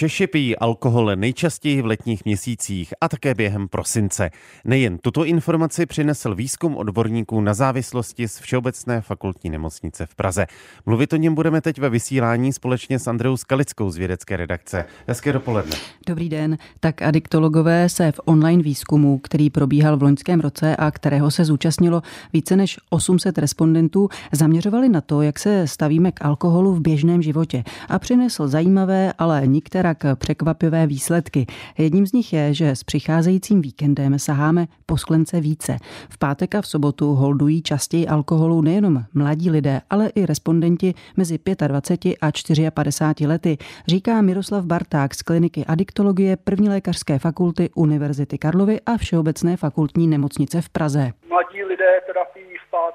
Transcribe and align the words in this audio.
Češi 0.00 0.26
pijí 0.26 0.56
alkohol 0.56 1.16
nejčastěji 1.16 1.82
v 1.82 1.86
letních 1.86 2.24
měsících 2.24 2.94
a 3.00 3.08
také 3.08 3.34
během 3.34 3.68
prosince. 3.68 4.30
Nejen 4.64 4.98
tuto 4.98 5.24
informaci 5.24 5.86
přinesl 5.86 6.34
výzkum 6.34 6.76
odborníků 6.76 7.40
na 7.40 7.54
závislosti 7.54 8.28
z 8.28 8.38
Všeobecné 8.38 9.00
fakultní 9.00 9.50
nemocnice 9.50 10.06
v 10.06 10.14
Praze. 10.14 10.46
Mluvit 10.86 11.12
o 11.12 11.16
něm 11.16 11.34
budeme 11.34 11.60
teď 11.60 11.78
ve 11.78 11.90
vysílání 11.90 12.52
společně 12.52 12.98
s 12.98 13.06
Andreou 13.06 13.36
Skalickou 13.36 13.90
z 13.90 13.96
vědecké 13.96 14.36
redakce. 14.36 14.84
Hezké 15.06 15.32
dopoledne. 15.32 15.76
Dobrý 16.06 16.28
den. 16.28 16.58
Tak 16.80 17.02
adiktologové 17.02 17.88
se 17.88 18.12
v 18.12 18.20
online 18.24 18.62
výzkumu, 18.62 19.18
který 19.18 19.50
probíhal 19.50 19.96
v 19.96 20.02
loňském 20.02 20.40
roce 20.40 20.76
a 20.76 20.90
kterého 20.90 21.30
se 21.30 21.44
zúčastnilo 21.44 22.02
více 22.32 22.56
než 22.56 22.76
800 22.90 23.38
respondentů, 23.38 24.08
zaměřovali 24.32 24.88
na 24.88 25.00
to, 25.00 25.22
jak 25.22 25.38
se 25.38 25.66
stavíme 25.66 26.12
k 26.12 26.24
alkoholu 26.24 26.74
v 26.74 26.80
běžném 26.80 27.22
životě 27.22 27.64
a 27.88 27.98
přinesl 27.98 28.48
zajímavé, 28.48 29.12
ale 29.18 29.42
nikteré 29.46 29.89
některak 29.90 30.18
překvapivé 30.18 30.86
výsledky. 30.86 31.46
Jedním 31.78 32.06
z 32.06 32.12
nich 32.12 32.32
je, 32.32 32.54
že 32.54 32.70
s 32.70 32.84
přicházejícím 32.84 33.62
víkendem 33.62 34.18
saháme 34.18 34.66
po 34.86 34.96
sklence 34.96 35.40
více. 35.40 35.76
V 36.10 36.18
pátek 36.18 36.54
a 36.54 36.62
v 36.62 36.66
sobotu 36.66 37.14
holdují 37.14 37.62
častěji 37.62 38.06
alkoholu 38.06 38.62
nejenom 38.62 39.04
mladí 39.14 39.50
lidé, 39.50 39.80
ale 39.90 40.08
i 40.14 40.26
respondenti 40.26 40.94
mezi 41.16 41.38
25 41.66 42.16
a 42.20 42.70
54 42.70 43.26
lety, 43.26 43.58
říká 43.86 44.22
Miroslav 44.22 44.64
Barták 44.64 45.14
z 45.14 45.22
kliniky 45.22 45.64
adiktologie 45.64 46.36
první 46.36 46.68
lékařské 46.68 47.18
fakulty 47.18 47.70
Univerzity 47.74 48.38
Karlovy 48.38 48.80
a 48.86 48.96
Všeobecné 48.96 49.56
fakultní 49.56 50.06
nemocnice 50.06 50.60
v 50.60 50.68
Praze. 50.68 51.12
Mladí 51.28 51.64
lidé 51.64 52.00
teda 52.06 52.20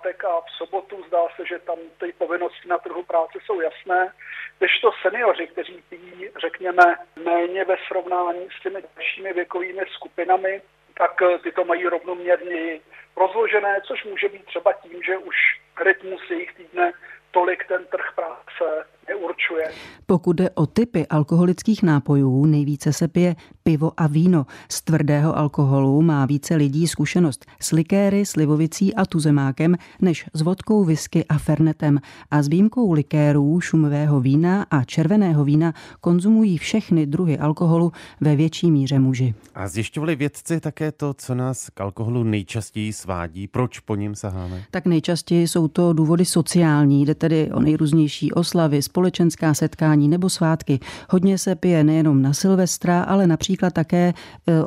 pátek 0.05 0.23
a 0.23 0.41
v 0.41 0.51
sobotu 0.57 1.03
zdá 1.07 1.21
se, 1.35 1.45
že 1.45 1.59
tam 1.59 1.77
ty 1.99 2.13
povinnosti 2.17 2.67
na 2.67 2.77
trhu 2.77 3.03
práce 3.03 3.39
jsou 3.45 3.61
jasné. 3.61 4.13
Když 4.57 4.79
to 4.81 4.91
seniori, 5.01 5.47
kteří 5.47 5.83
pijí, 5.89 6.29
řekněme, 6.41 6.95
méně 7.15 7.65
ve 7.65 7.75
srovnání 7.87 8.47
s 8.59 8.61
těmi 8.63 8.83
dalšími 8.95 9.33
věkovými 9.33 9.81
skupinami, 9.91 10.61
tak 10.97 11.11
ty 11.43 11.51
to 11.51 11.65
mají 11.65 11.87
rovnoměrně 11.87 12.79
rozložené, 13.17 13.81
což 13.87 14.03
může 14.03 14.29
být 14.29 14.45
třeba 14.45 14.73
tím, 14.73 15.03
že 15.03 15.17
už 15.17 15.35
rytmus 15.83 16.21
jejich 16.29 16.53
týdne 16.53 16.93
tolik 17.31 17.67
ten 17.67 17.85
trh 17.85 18.11
práce 18.15 18.87
neurčuje. 19.09 19.63
Pokud 20.05 20.35
jde 20.35 20.49
o 20.49 20.65
typy 20.65 21.07
alkoholických 21.07 21.83
nápojů, 21.83 22.45
nejvíce 22.45 22.93
se 22.93 23.07
pije 23.07 23.35
pivo 23.63 23.91
a 23.97 24.07
víno. 24.07 24.45
Z 24.69 24.81
tvrdého 24.81 25.37
alkoholu 25.37 26.01
má 26.01 26.25
více 26.25 26.55
lidí 26.55 26.87
zkušenost 26.87 27.45
s 27.59 27.71
likéry, 27.71 28.25
slivovicí 28.25 28.95
a 28.95 29.05
tuzemákem 29.05 29.75
než 30.01 30.25
s 30.33 30.41
vodkou, 30.41 30.83
whisky 30.83 31.25
a 31.25 31.37
fernetem. 31.37 31.99
A 32.31 32.41
s 32.41 32.47
výjimkou 32.47 32.91
likérů, 32.91 33.61
šumového 33.61 34.19
vína 34.19 34.65
a 34.71 34.83
červeného 34.83 35.43
vína 35.43 35.73
konzumují 36.01 36.57
všechny 36.57 37.05
druhy 37.05 37.37
alkoholu 37.37 37.91
ve 38.21 38.35
větší 38.35 38.71
míře 38.71 38.99
muži. 38.99 39.33
A 39.55 39.67
zjišťovali 39.67 40.15
vědci 40.15 40.59
také 40.59 40.91
to, 40.91 41.13
co 41.13 41.35
nás 41.35 41.69
k 41.69 41.81
alkoholu 41.81 42.23
nejčastěji 42.23 42.93
svádí, 42.93 43.47
proč 43.47 43.79
po 43.79 43.95
ním 43.95 44.15
saháme? 44.15 44.63
Tak 44.71 44.85
nejčastěji 44.85 45.47
jsou 45.47 45.67
to 45.67 45.93
důvody 45.93 46.25
sociální, 46.25 47.05
jde 47.05 47.15
tedy 47.15 47.51
o 47.51 47.59
nejrůznější 47.59 48.31
oslavy, 48.31 48.81
společenská 48.95 49.53
setkání 49.53 50.07
nebo 50.07 50.29
svátky. 50.29 50.79
Hodně 51.09 51.37
se 51.37 51.55
pije 51.55 51.83
nejenom 51.83 52.21
na 52.21 52.33
Silvestra, 52.33 53.03
ale 53.11 53.27
například 53.27 53.73
také 53.73 54.05
e, 54.07 54.13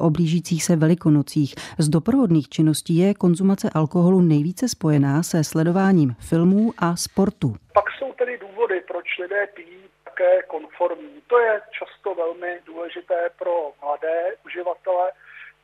o 0.06 0.10
blížících 0.10 0.64
se 0.64 0.76
velikonocích. 0.76 1.54
Z 1.78 1.88
doprovodných 1.88 2.48
činností 2.48 2.96
je 2.96 3.14
konzumace 3.14 3.70
alkoholu 3.74 4.20
nejvíce 4.20 4.68
spojená 4.68 5.22
se 5.22 5.44
sledováním 5.44 6.10
filmů 6.30 6.72
a 6.78 6.96
sportu. 6.96 7.48
Pak 7.72 7.84
jsou 7.98 8.12
tedy 8.12 8.38
důvody, 8.38 8.76
proč 8.90 9.06
lidé 9.22 9.46
pijí 9.56 9.80
také 10.04 10.42
konformní. 10.42 11.16
To 11.26 11.38
je 11.38 11.60
často 11.78 12.14
velmi 12.14 12.52
důležité 12.66 13.30
pro 13.38 13.54
mladé 13.82 14.18
uživatele 14.46 15.06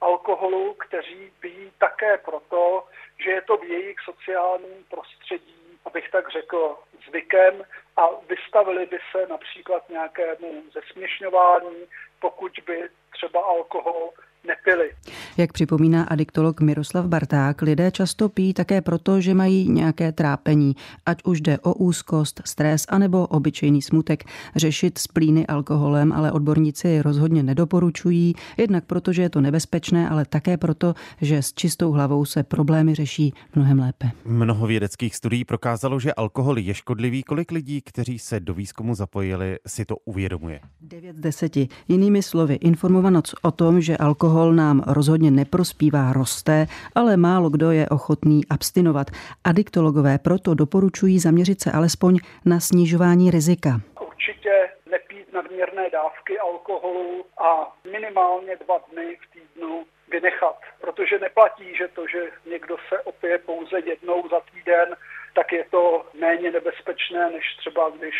alkoholu, 0.00 0.74
kteří 0.84 1.22
pijí 1.40 1.64
také 1.78 2.18
proto, 2.18 2.84
že 3.24 3.30
je 3.30 3.42
to 3.42 3.56
v 3.56 3.64
jejich 3.64 3.98
sociálním 4.10 4.80
prostředí, 4.90 5.63
abych 5.84 6.10
tak 6.10 6.30
řekl, 6.30 6.76
zvykem 7.08 7.64
a 7.96 8.02
vystavili 8.28 8.86
by 8.86 8.98
se 9.12 9.26
například 9.26 9.88
nějakému 9.88 10.62
zesměšňování, 10.72 11.86
pokud 12.20 12.52
by 12.66 12.88
třeba 13.10 13.40
alkohol 13.40 14.10
nepili. 14.46 14.90
Jak 15.36 15.52
připomíná 15.52 16.04
adiktolog 16.04 16.60
Miroslav 16.60 17.06
Barták, 17.06 17.62
lidé 17.62 17.90
často 17.90 18.28
pijí 18.28 18.54
také 18.54 18.80
proto, 18.80 19.20
že 19.20 19.34
mají 19.34 19.68
nějaké 19.68 20.12
trápení, 20.12 20.76
ať 21.06 21.24
už 21.24 21.40
jde 21.40 21.58
o 21.58 21.74
úzkost, 21.74 22.42
stres 22.44 22.86
anebo 22.88 23.26
obyčejný 23.26 23.82
smutek. 23.82 24.24
Řešit 24.56 24.98
splíny 24.98 25.46
alkoholem 25.46 26.12
ale 26.12 26.32
odborníci 26.32 27.02
rozhodně 27.02 27.42
nedoporučují, 27.42 28.34
jednak 28.56 28.84
proto, 28.84 29.12
že 29.12 29.22
je 29.22 29.30
to 29.30 29.40
nebezpečné, 29.40 30.08
ale 30.08 30.24
také 30.24 30.56
proto, 30.56 30.94
že 31.20 31.42
s 31.42 31.52
čistou 31.52 31.92
hlavou 31.92 32.24
se 32.24 32.42
problémy 32.42 32.94
řeší 32.94 33.34
mnohem 33.54 33.78
lépe. 33.78 34.10
Mnoho 34.24 34.66
vědeckých 34.66 35.16
studií 35.16 35.44
prokázalo, 35.44 36.00
že 36.00 36.14
alkohol 36.14 36.58
je 36.58 36.74
škodlivý. 36.74 37.22
Kolik 37.22 37.50
lidí, 37.50 37.80
kteří 37.80 38.18
se 38.18 38.40
do 38.40 38.54
výzkumu 38.54 38.94
zapojili, 38.94 39.58
si 39.66 39.84
to 39.84 39.96
uvědomuje? 40.04 40.60
9 40.80 41.16
z 41.16 41.20
10. 41.20 41.56
Jinými 41.88 42.22
slovy, 42.22 42.54
informovanost 42.54 43.34
o 43.42 43.50
tom, 43.50 43.80
že 43.80 43.96
alkohol 43.96 44.33
alkohol 44.34 44.52
nám 44.54 44.82
rozhodně 44.86 45.30
neprospívá, 45.30 46.12
roste, 46.12 46.66
ale 46.94 47.16
málo 47.16 47.50
kdo 47.50 47.70
je 47.70 47.88
ochotný 47.88 48.40
abstinovat. 48.50 49.06
Adiktologové 49.44 50.18
proto 50.18 50.54
doporučují 50.54 51.18
zaměřit 51.18 51.60
se 51.60 51.72
alespoň 51.72 52.18
na 52.44 52.60
snižování 52.60 53.30
rizika. 53.30 53.70
Určitě 54.08 54.54
nepít 54.90 55.32
nadměrné 55.32 55.90
dávky 55.90 56.38
alkoholu 56.38 57.24
a 57.38 57.76
minimálně 57.92 58.56
dva 58.64 58.78
dny 58.92 59.16
v 59.22 59.26
týdnu 59.34 59.84
vynechat, 60.08 60.58
protože 60.80 61.18
neplatí, 61.18 61.76
že 61.76 61.88
to, 61.88 62.02
že 62.06 62.20
někdo 62.50 62.76
se 62.88 62.98
opije 63.00 63.38
pouze 63.38 63.76
jednou 63.86 64.28
za 64.28 64.40
týden, 64.52 64.88
tak 65.34 65.52
je 65.52 65.64
to 65.70 66.06
méně 66.20 66.50
nebezpečné, 66.50 67.30
než 67.30 67.44
třeba 67.58 67.90
když 67.98 68.16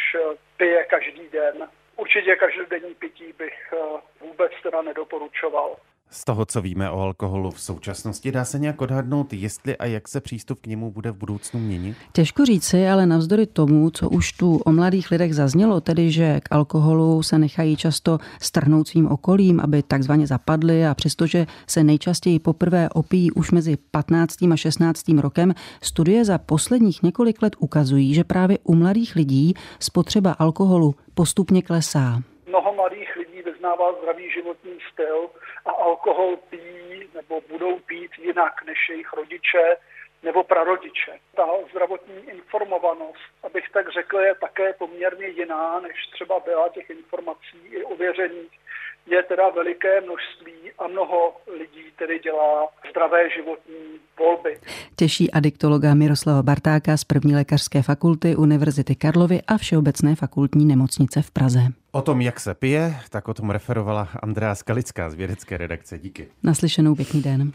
pije 0.56 0.84
každý 0.84 1.28
den. 1.32 1.56
Určitě 1.96 2.36
každodenní 2.36 2.94
pití 2.94 3.32
bych 3.38 3.58
eh, 3.72 3.76
vůbec 4.20 4.52
teda 4.62 4.82
nedoporučoval. 4.82 5.76
Z 6.14 6.24
toho, 6.24 6.46
co 6.46 6.62
víme 6.62 6.90
o 6.90 7.00
alkoholu 7.00 7.50
v 7.50 7.60
současnosti, 7.60 8.32
dá 8.32 8.44
se 8.44 8.58
nějak 8.58 8.82
odhadnout, 8.82 9.32
jestli 9.32 9.76
a 9.76 9.86
jak 9.86 10.08
se 10.08 10.20
přístup 10.20 10.60
k 10.60 10.66
němu 10.66 10.90
bude 10.90 11.10
v 11.10 11.16
budoucnu 11.16 11.60
měnit? 11.60 11.96
Těžko 12.12 12.44
říci, 12.44 12.88
ale 12.88 13.06
navzdory 13.06 13.46
tomu, 13.46 13.90
co 13.90 14.08
už 14.08 14.32
tu 14.32 14.56
o 14.56 14.72
mladých 14.72 15.10
lidech 15.10 15.34
zaznělo, 15.34 15.80
tedy 15.80 16.10
že 16.10 16.40
k 16.40 16.52
alkoholu 16.52 17.22
se 17.22 17.38
nechají 17.38 17.76
často 17.76 18.18
strhnout 18.40 18.88
svým 18.88 19.06
okolím, 19.06 19.60
aby 19.60 19.82
takzvaně 19.82 20.26
zapadli 20.26 20.86
a 20.86 20.94
přestože 20.94 21.46
se 21.66 21.84
nejčastěji 21.84 22.38
poprvé 22.38 22.88
opíjí 22.88 23.32
už 23.32 23.50
mezi 23.50 23.76
15. 23.90 24.42
a 24.52 24.56
16. 24.56 25.08
rokem, 25.08 25.54
studie 25.82 26.24
za 26.24 26.38
posledních 26.38 27.02
několik 27.02 27.42
let 27.42 27.56
ukazují, 27.58 28.14
že 28.14 28.24
právě 28.24 28.58
u 28.64 28.74
mladých 28.74 29.16
lidí 29.16 29.54
spotřeba 29.80 30.32
alkoholu 30.32 30.94
postupně 31.14 31.62
klesá. 31.62 32.22
Mnoho 32.48 32.74
mladých 32.74 33.16
lidí 33.16 33.42
vyznává 33.42 33.84
zdravý 34.02 34.24
životní 34.30 34.72
styl, 34.92 35.28
a 35.64 35.70
alkohol 35.70 36.36
pijí 36.36 37.08
nebo 37.14 37.40
budou 37.40 37.78
pít 37.78 38.10
jinak 38.18 38.62
než 38.64 38.78
jejich 38.90 39.12
rodiče 39.12 39.76
nebo 40.22 40.44
prarodiče. 40.44 41.18
Ta 41.36 41.46
zdravotní 41.70 42.30
informovanost, 42.30 43.30
abych 43.42 43.70
tak 43.70 43.92
řekl, 43.92 44.18
je 44.18 44.34
také 44.34 44.72
poměrně 44.72 45.26
jiná, 45.26 45.80
než 45.80 46.06
třeba 46.12 46.40
byla 46.40 46.68
těch 46.68 46.90
informací 46.90 47.58
i 47.70 47.84
ověřených. 47.84 48.58
Je 49.06 49.22
teda 49.22 49.50
veliké 49.50 50.00
množství 50.00 50.52
a 50.78 50.86
mnoho 50.86 51.32
lidí 51.58 51.84
tedy 51.98 52.18
dělá 52.18 52.68
zdravé 52.90 53.30
životní 53.30 54.00
volby. 54.18 54.58
Těší 54.96 55.30
adiktologa 55.30 55.94
Miroslava 55.94 56.42
Bartáka 56.42 56.96
z 56.96 57.04
první 57.04 57.34
lékařské 57.34 57.82
fakulty 57.82 58.36
Univerzity 58.36 58.94
Karlovy 58.94 59.40
a 59.46 59.58
Všeobecné 59.58 60.14
fakultní 60.14 60.64
nemocnice 60.64 61.22
v 61.22 61.30
Praze. 61.30 61.60
O 61.92 62.02
tom, 62.02 62.20
jak 62.20 62.40
se 62.40 62.54
pije, 62.54 62.94
tak 63.10 63.28
o 63.28 63.34
tom 63.34 63.50
referovala 63.50 64.08
Andrea 64.22 64.54
Skalická 64.54 65.10
z 65.10 65.14
vědecké 65.14 65.56
redakce. 65.56 65.98
Díky. 65.98 66.28
Naslyšenou 66.42 66.94
pěkný 66.94 67.22
den. 67.22 67.52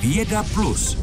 Věda 0.00 0.42
plus. 0.54 0.96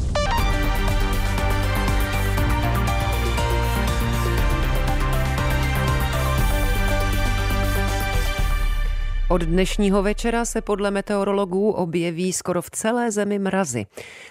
Od 9.30 9.42
dnešního 9.42 10.02
večera 10.02 10.44
se 10.44 10.60
podle 10.60 10.90
meteorologů 10.90 11.70
objeví 11.70 12.32
skoro 12.32 12.62
v 12.62 12.70
celé 12.70 13.10
zemi 13.10 13.38
mrazy. 13.38 13.86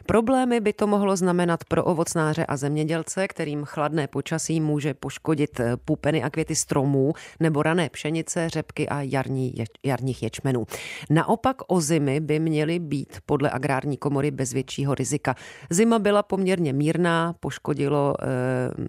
Problémy 0.05 0.59
by 0.59 0.73
to 0.73 0.87
mohlo 0.87 1.15
znamenat 1.15 1.63
pro 1.63 1.83
ovocnáře 1.83 2.45
a 2.45 2.57
zemědělce, 2.57 3.27
kterým 3.27 3.63
chladné 3.65 4.07
počasí 4.07 4.61
může 4.61 4.93
poškodit 4.93 5.61
pupeny 5.85 6.23
a 6.23 6.29
květy 6.29 6.55
stromů 6.55 7.13
nebo 7.39 7.63
rané 7.63 7.89
pšenice, 7.89 8.49
řepky 8.49 8.89
a 8.89 9.01
jarní, 9.01 9.53
jarních 9.85 10.23
ječmenů. 10.23 10.65
Naopak 11.09 11.57
o 11.67 11.81
zimy 11.81 12.19
by 12.19 12.39
měly 12.39 12.79
být 12.79 13.17
podle 13.25 13.51
agrární 13.51 13.97
komory 13.97 14.31
bez 14.31 14.53
většího 14.53 14.95
rizika. 14.95 15.35
Zima 15.69 15.99
byla 15.99 16.23
poměrně 16.23 16.73
mírná, 16.73 17.33
poškodilo 17.39 18.15
eh, 18.21 18.25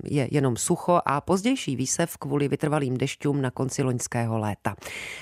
je 0.05 0.29
jenom 0.31 0.57
sucho 0.57 1.01
a 1.05 1.21
pozdější 1.21 1.77
výsev 1.77 2.17
kvůli 2.17 2.49
vytrvalým 2.49 2.97
dešťům 2.97 3.43
na 3.43 3.51
konci 3.51 3.83
loňského 3.83 4.39
léta. 4.39 4.75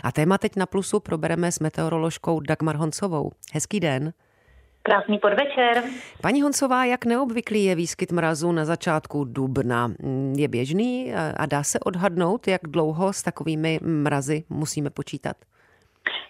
A 0.03 0.13
téma 0.13 0.39
teď 0.39 0.57
na 0.57 0.67
Plusu 0.77 1.01
probereme 1.01 1.53
s 1.53 1.61
meteoroložkou 1.61 2.41
Dagmar 2.41 2.77
Honcovou. 2.77 3.31
Hezký 3.55 3.81
den. 3.81 4.13
Krásný 4.83 5.19
podvečer. 5.19 5.83
Paní 6.23 6.43
Honcová, 6.43 6.85
jak 6.85 7.05
neobvyklý 7.05 7.65
je 7.65 7.75
výskyt 7.75 8.13
mrazu 8.13 8.53
na 8.53 8.65
začátku 8.65 9.25
dubna? 9.25 9.91
Je 10.37 10.49
běžný 10.49 11.15
a 11.37 11.47
dá 11.47 11.63
se 11.63 11.81
odhadnout, 11.81 12.49
jak 12.49 12.61
dlouho 12.69 13.13
s 13.13 13.23
takovými 13.23 13.79
mrazy 13.83 14.45
musíme 14.49 14.91
počítat? 14.91 15.37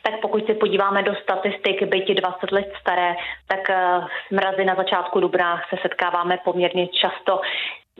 tak 0.02 0.20
pokud 0.20 0.46
se 0.46 0.54
podíváme 0.54 1.02
do 1.02 1.14
statistik, 1.14 1.82
byť 1.82 2.14
20 2.14 2.52
let 2.52 2.72
staré, 2.80 3.14
tak 3.46 3.70
eh, 3.70 4.00
s 4.28 4.30
mrazy 4.30 4.64
na 4.64 4.74
začátku 4.74 5.20
dubna 5.20 5.60
se 5.70 5.76
setkáváme 5.82 6.38
poměrně 6.44 6.88
často. 6.88 7.40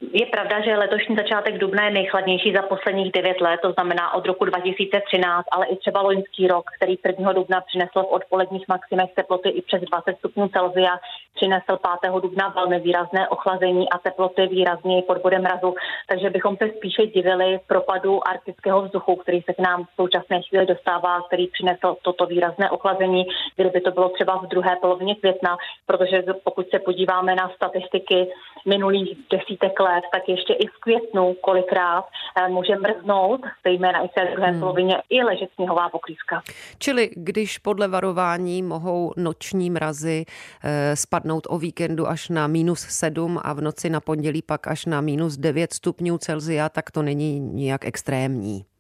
Je 0.02 0.26
pravda, 0.26 0.60
že 0.60 0.76
letošní 0.76 1.16
začátek 1.16 1.58
dubna 1.58 1.84
je 1.84 1.90
nejchladnější 1.90 2.52
za 2.52 2.62
posledních 2.62 3.12
9 3.12 3.40
let, 3.40 3.60
to 3.62 3.72
znamená 3.72 4.14
od 4.14 4.26
roku 4.26 4.44
2013, 4.44 5.46
ale 5.52 5.66
i 5.66 5.76
třeba 5.76 6.02
loňský 6.02 6.46
rok, 6.46 6.70
který 6.76 6.98
1. 7.04 7.32
dubna 7.32 7.60
přinesl 7.60 8.02
v 8.02 8.12
odpoledních 8.12 8.69
maximech 8.69 9.10
teploty 9.14 9.48
i 9.48 9.62
přes 9.62 9.82
20 9.82 10.19
stupňů 10.19 10.48
Celsia, 10.48 10.98
přinesl 11.34 11.78
5. 12.02 12.12
dubna 12.22 12.48
velmi 12.48 12.81
výrazné 12.81 13.28
ochlazení 13.28 13.88
a 13.90 13.98
teploty 13.98 14.46
výrazněji 14.46 15.02
pod 15.02 15.19
bodem 15.19 15.43
mrazu, 15.43 15.75
takže 16.08 16.31
bychom 16.31 16.56
se 16.56 16.69
spíše 16.76 17.06
divili 17.06 17.60
propadu 17.66 18.28
arktického 18.28 18.82
vzduchu, 18.82 19.16
který 19.16 19.42
se 19.42 19.54
k 19.54 19.58
nám 19.58 19.84
v 19.84 19.94
současné 19.96 20.42
chvíli 20.42 20.66
dostává, 20.66 21.22
který 21.22 21.46
přinesl 21.46 21.96
toto 22.02 22.26
výrazné 22.26 22.70
ochlazení, 22.70 23.25
kdyby 23.56 23.81
to 23.81 23.90
bylo 23.90 24.08
třeba 24.08 24.37
v 24.37 24.46
druhé 24.46 24.76
polovině 24.81 25.14
května, 25.14 25.56
protože 25.87 26.22
pokud 26.44 26.70
se 26.70 26.78
podíváme 26.78 27.34
na 27.34 27.49
statistiky 27.56 28.28
minulých 28.66 29.19
desítek 29.31 29.86
tak 30.12 30.29
ještě 30.29 30.53
i 30.53 30.67
v 30.67 30.79
květnu 30.81 31.35
kolikrát 31.35 32.05
eh, 32.38 32.49
může 32.49 32.77
mrznout, 32.77 33.41
zejména 33.65 34.05
i 34.05 34.09
v 34.09 34.12
té 34.12 34.31
druhé 34.33 34.50
hmm. 34.50 34.61
polovině, 34.61 35.03
i 35.11 35.23
ležet 35.23 35.50
sněhová 35.55 35.88
pokrývka. 35.88 36.43
Čili 36.79 37.11
když 37.17 37.59
podle 37.59 37.88
varování 37.88 38.62
mohou 38.62 39.12
noční 39.17 39.71
mrazy 39.71 40.25
eh, 40.65 40.97
spadnout 40.97 41.47
o 41.50 41.59
víkendu 41.59 42.09
až 42.09 42.29
na 42.29 42.47
minus 42.47 42.81
7 42.81 43.41
a 43.43 43.53
v 43.53 43.61
noci 43.61 43.91
na 43.91 44.00
pondělí 44.00 44.43
pak 44.43 44.67
až 44.67 44.87
na 44.87 45.00
minus 45.00 45.37
9 45.37 45.73
stupňů 45.73 46.19
Celzia, 46.19 46.69
tak 46.69 46.91
to 46.91 47.03
není 47.03 47.41
nijak 47.41 47.85
extrémní. 47.85 48.75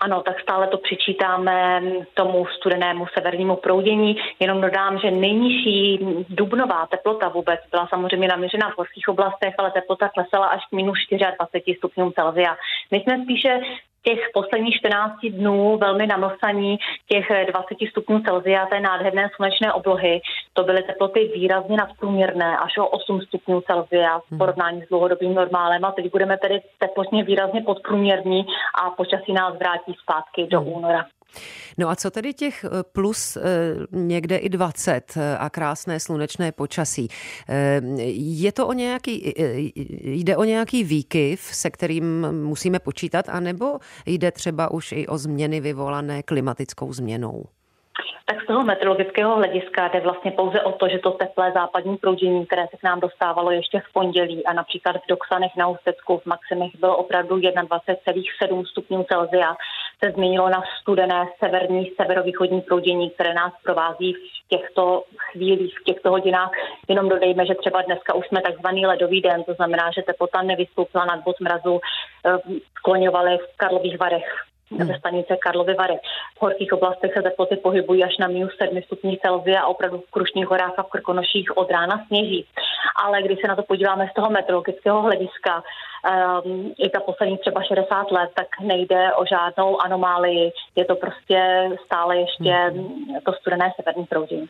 Ano, 0.00 0.22
tak 0.22 0.40
stále 0.40 0.66
to 0.66 0.78
přičítáme 0.78 1.82
tomu 2.14 2.46
studenému 2.46 3.06
severnímu 3.14 3.56
proudění. 3.56 4.16
Jenom 4.40 4.60
dodám, 4.60 4.98
že 4.98 5.10
nejnižší 5.10 5.98
dubnová 6.28 6.86
teplota 6.86 7.28
vůbec 7.28 7.60
byla 7.70 7.86
samozřejmě 7.86 8.28
naměřena 8.28 8.70
v 8.70 8.78
horských 8.78 9.08
oblastech, 9.08 9.54
ale 9.58 9.70
teplota 9.70 10.08
klesala 10.08 10.46
až 10.46 10.62
k 10.66 10.72
minus 10.72 10.98
24 11.10 11.76
stupňům 11.78 12.12
Celsia. 12.12 12.56
My 12.90 13.00
jsme 13.00 13.24
spíše 13.24 13.60
těch 14.02 14.20
posledních 14.34 14.76
14 14.76 15.18
dnů 15.28 15.78
velmi 15.78 16.06
namlsaní 16.06 16.78
těch 17.08 17.26
20 17.28 17.90
stupňů 17.90 18.20
Celsia 18.20 18.66
té 18.66 18.80
nádherné 18.80 19.30
slunečné 19.36 19.72
oblohy. 19.72 20.20
To 20.56 20.64
byly 20.64 20.82
teploty 20.82 21.30
výrazně 21.34 21.76
nadprůměrné, 21.76 22.58
až 22.58 22.78
o 22.78 22.86
8 22.86 23.20
stupňů 23.20 23.60
Celsia 23.60 24.18
v 24.18 24.30
hmm. 24.30 24.38
porovnání 24.38 24.82
s 24.82 24.88
dlouhodobým 24.88 25.34
normálem. 25.34 25.84
A 25.84 25.92
teď 25.92 26.12
budeme 26.12 26.38
tedy 26.38 26.62
teplotně 26.78 27.24
výrazně 27.24 27.62
podprůměrní 27.62 28.46
a 28.84 28.90
počasí 28.90 29.32
nás 29.32 29.58
vrátí 29.58 29.94
zpátky 30.02 30.46
do 30.46 30.60
hmm. 30.60 30.72
února. 30.72 31.04
No 31.78 31.88
a 31.88 31.96
co 31.96 32.10
tedy 32.10 32.34
těch 32.34 32.64
eh, 32.64 32.68
plus 32.92 33.36
eh, 33.36 33.40
někde 33.90 34.36
i 34.36 34.48
20 34.48 35.16
eh, 35.16 35.38
a 35.38 35.50
krásné 35.50 36.00
slunečné 36.00 36.52
počasí? 36.52 37.08
Je 38.16 38.52
to 38.52 38.66
o 38.66 38.72
nějaký, 38.72 39.32
jde 40.04 40.36
o 40.36 40.44
nějaký 40.44 40.84
výkyv, 40.84 41.40
se 41.40 41.70
kterým 41.70 42.32
musíme 42.32 42.78
počítat, 42.78 43.28
anebo 43.28 43.78
jde 44.06 44.30
třeba 44.30 44.70
už 44.70 44.92
i 44.92 45.06
o 45.06 45.18
změny 45.18 45.60
vyvolané 45.60 46.22
klimatickou 46.22 46.92
změnou? 46.92 47.44
Tak 48.24 48.42
z 48.42 48.46
toho 48.46 48.64
meteorologického 48.64 49.36
hlediska 49.36 49.88
jde 49.88 50.00
vlastně 50.00 50.30
pouze 50.30 50.60
o 50.60 50.72
to, 50.72 50.88
že 50.88 50.98
to 50.98 51.10
teplé 51.10 51.52
západní 51.52 51.96
proudění, 51.96 52.46
které 52.46 52.66
se 52.70 52.76
k 52.76 52.82
nám 52.82 53.00
dostávalo 53.00 53.50
ještě 53.50 53.80
v 53.80 53.92
pondělí 53.92 54.46
a 54.46 54.52
například 54.52 54.96
v 54.96 55.08
Doksanech 55.08 55.52
na 55.56 55.68
Ústecku 55.68 56.18
v 56.18 56.26
maximech 56.26 56.70
bylo 56.80 56.96
opravdu 56.96 57.36
21,7 57.36 58.66
stupňů 58.66 59.04
Celsia, 59.04 59.56
se 60.04 60.10
změnilo 60.10 60.48
na 60.48 60.62
studené 60.80 61.26
severní, 61.44 61.92
severovýchodní 62.00 62.60
proudění, 62.60 63.10
které 63.10 63.34
nás 63.34 63.52
provází 63.62 64.12
v 64.12 64.48
těchto 64.48 65.04
chvílích, 65.16 65.78
v 65.78 65.84
těchto 65.84 66.10
hodinách. 66.10 66.50
Jenom 66.88 67.08
dodejme, 67.08 67.46
že 67.46 67.54
třeba 67.54 67.82
dneska 67.82 68.14
už 68.14 68.26
jsme 68.26 68.40
takzvaný 68.40 68.86
ledový 68.86 69.20
den, 69.20 69.44
to 69.44 69.54
znamená, 69.54 69.90
že 69.96 70.02
teplota 70.02 70.42
nevystoupila 70.42 71.04
nad 71.04 71.24
bod 71.24 71.40
mrazu, 71.40 71.80
eh, 71.80 72.38
skloňovaly 72.78 73.38
v 73.38 73.56
Karlových 73.56 73.98
Varech 73.98 74.53
hmm. 74.70 74.88
ve 74.88 74.98
stanice 74.98 75.36
Karlovy 75.36 75.74
Vary. 75.74 75.98
V 76.38 76.42
horských 76.42 76.72
oblastech 76.72 77.12
se 77.12 77.22
teploty 77.22 77.56
pohybují 77.56 78.04
až 78.04 78.18
na 78.18 78.28
minus 78.28 78.52
7 78.62 78.82
stupní 78.82 79.18
Celsia 79.26 79.60
a 79.60 79.66
opravdu 79.66 79.98
v 79.98 80.10
Krušných 80.10 80.46
horách 80.46 80.74
a 80.76 80.82
v 80.82 80.90
Krkonoších 80.90 81.56
od 81.56 81.70
rána 81.70 82.04
sněží. 82.06 82.46
Ale 83.04 83.22
když 83.22 83.38
se 83.40 83.48
na 83.48 83.56
to 83.56 83.62
podíváme 83.62 84.08
z 84.10 84.14
toho 84.14 84.30
meteorologického 84.30 85.02
hlediska, 85.02 85.62
um, 86.44 86.74
i 86.78 86.90
ta 86.90 87.00
poslední 87.00 87.38
třeba 87.38 87.62
60 87.62 88.10
let, 88.10 88.30
tak 88.34 88.46
nejde 88.60 89.14
o 89.14 89.26
žádnou 89.26 89.80
anomálii. 89.80 90.52
Je 90.76 90.84
to 90.84 90.96
prostě 90.96 91.70
stále 91.86 92.16
ještě 92.16 92.52
hmm. 92.52 93.20
to 93.24 93.32
studené 93.32 93.72
severní 93.76 94.06
proudění. 94.06 94.48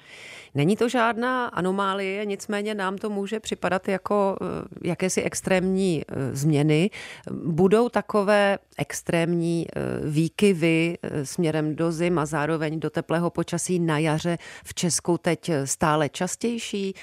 Není 0.54 0.76
to 0.76 0.88
žádná 0.88 1.46
anomálie, 1.46 2.26
nicméně 2.26 2.74
nám 2.74 2.98
to 2.98 3.10
může 3.10 3.40
připadat 3.40 3.88
jako 3.88 4.36
eh, 4.40 4.88
jakési 4.88 5.22
extrémní 5.22 6.02
eh, 6.08 6.34
změny. 6.34 6.90
Budou 7.30 7.88
takové 7.88 8.58
extrémní 8.78 9.66
eh, 9.66 9.80
výkyvy 10.10 10.98
směrem 11.22 11.76
do 11.76 11.92
zim 11.92 12.18
a 12.18 12.26
zároveň 12.26 12.80
do 12.80 12.90
teplého 12.90 13.30
počasí 13.30 13.78
na 13.78 13.98
jaře 13.98 14.38
v 14.64 14.74
Česku 14.74 15.18
teď 15.18 15.50
stále 15.64 16.08
častější? 16.08 16.94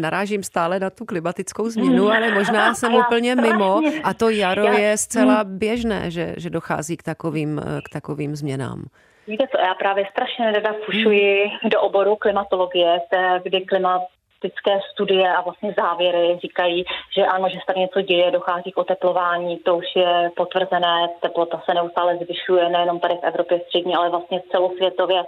Narážím 0.00 0.42
stále 0.42 0.80
na 0.80 0.90
tu 0.90 1.04
klimatickou 1.04 1.70
změnu, 1.70 2.04
mm. 2.04 2.10
ale 2.10 2.34
možná 2.34 2.74
jsem 2.74 2.94
úplně 2.94 3.34
mimo 3.34 3.80
a 4.04 4.14
to 4.14 4.28
jaro 4.28 4.64
je 4.64 4.96
zcela 4.96 5.42
mm. 5.42 5.58
běžné, 5.58 6.10
že, 6.10 6.34
že 6.36 6.50
dochází 6.50 6.96
k 6.96 7.02
takovým, 7.02 7.60
k 7.84 7.92
takovým 7.92 8.36
změnám. 8.36 8.84
Víte 9.28 9.48
co, 9.48 9.58
já 9.60 9.74
právě 9.74 10.06
strašně 10.10 10.44
nerada 10.44 10.74
fušuji 10.84 11.50
do 11.64 11.80
oboru 11.80 12.16
klimatologie, 12.16 13.00
kdy 13.42 13.60
klimat 13.60 14.02
statistické 14.38 14.80
studie 14.92 15.34
a 15.36 15.40
vlastně 15.40 15.74
závěry 15.76 16.38
říkají, 16.42 16.84
že 17.16 17.26
ano, 17.26 17.48
že 17.48 17.58
se 17.58 17.66
tady 17.66 17.80
něco 17.80 18.00
děje, 18.00 18.30
dochází 18.30 18.72
k 18.72 18.78
oteplování, 18.78 19.58
to 19.58 19.76
už 19.76 19.86
je 19.96 20.30
potvrzené, 20.36 21.08
teplota 21.20 21.62
se 21.64 21.74
neustále 21.74 22.16
zvyšuje, 22.16 22.68
nejenom 22.68 23.00
tady 23.00 23.14
v 23.14 23.24
Evropě 23.24 23.60
střední, 23.66 23.94
ale 23.94 24.10
vlastně 24.10 24.42
celosvětově 24.50 25.24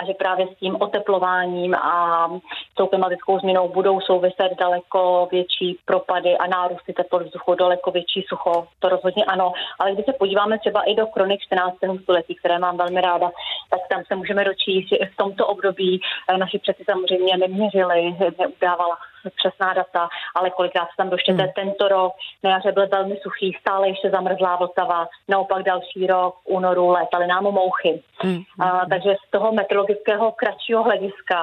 a 0.00 0.06
že 0.06 0.12
právě 0.14 0.46
s 0.46 0.58
tím 0.58 0.76
oteplováním 0.80 1.74
a 1.74 2.28
tou 2.74 2.86
klimatickou 2.86 3.38
změnou 3.38 3.68
budou 3.68 4.00
souviset 4.00 4.52
daleko 4.58 5.28
větší 5.30 5.78
propady 5.84 6.36
a 6.36 6.46
nárůsty 6.46 6.92
teplot 6.92 7.22
vzduchu, 7.22 7.54
daleko 7.54 7.90
větší 7.90 8.24
sucho, 8.28 8.66
to 8.78 8.88
rozhodně 8.88 9.24
ano, 9.24 9.52
ale 9.78 9.92
když 9.92 10.06
se 10.06 10.12
podíváme 10.12 10.58
třeba 10.58 10.82
i 10.82 10.94
do 10.94 11.06
kronik 11.06 11.40
14. 11.40 11.76
století, 12.02 12.34
které 12.34 12.58
mám 12.58 12.76
velmi 12.76 13.00
ráda, 13.00 13.30
tak 13.70 13.80
tam 13.90 14.02
se 14.08 14.16
můžeme 14.16 14.44
dočíst, 14.44 14.88
že 14.88 15.06
v 15.12 15.16
tomto 15.16 15.46
období 15.46 16.00
eh, 16.28 16.38
naši 16.38 16.58
přeci 16.58 16.84
samozřejmě 16.84 17.36
neměřili, 17.36 18.16
dávala 18.60 18.98
přesná 19.36 19.74
data, 19.74 20.08
ale 20.34 20.50
kolikrát 20.50 20.84
se 20.84 20.96
tam 20.96 21.10
doštěte 21.10 21.42
hmm. 21.42 21.52
tento 21.54 21.88
rok, 21.88 22.12
na 22.42 22.50
jaře 22.50 22.72
byl 22.72 22.88
velmi 22.88 23.16
suchý, 23.22 23.56
stále 23.60 23.88
ještě 23.88 24.10
zamrzlá 24.10 24.56
Vltava, 24.56 25.08
naopak 25.28 25.62
další 25.62 26.06
rok 26.06 26.34
v 26.34 26.46
únoru 26.46 26.88
létaly 26.88 27.26
nám 27.26 27.44
mouchy. 27.44 28.02
Hmm. 28.18 28.42
A, 28.60 28.86
takže 28.90 29.14
z 29.26 29.30
toho 29.30 29.52
meteorologického 29.52 30.32
kratšího 30.32 30.82
hlediska 30.82 31.40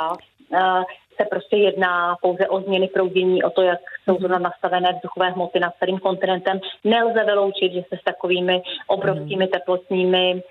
a, 0.57 0.83
se 1.21 1.25
prostě 1.29 1.57
jedná 1.57 2.15
pouze 2.21 2.47
o 2.47 2.61
změny 2.61 2.87
proudění, 2.87 3.43
o 3.43 3.49
to, 3.49 3.61
jak 3.61 3.79
jsou 4.03 4.17
zrovna 4.17 4.35
hmm. 4.35 4.43
nastavené 4.43 4.93
vzduchové 4.93 5.29
hmoty 5.29 5.59
nad 5.59 5.73
celým 5.79 5.99
kontinentem. 5.99 6.59
Nelze 6.83 7.23
vyloučit, 7.23 7.73
že 7.73 7.81
se 7.89 7.97
s 7.97 8.03
takovými 8.03 8.61
obrovskými 8.87 9.45
hmm. 9.45 9.51
teplotními 9.51 10.31
e, 10.31 10.41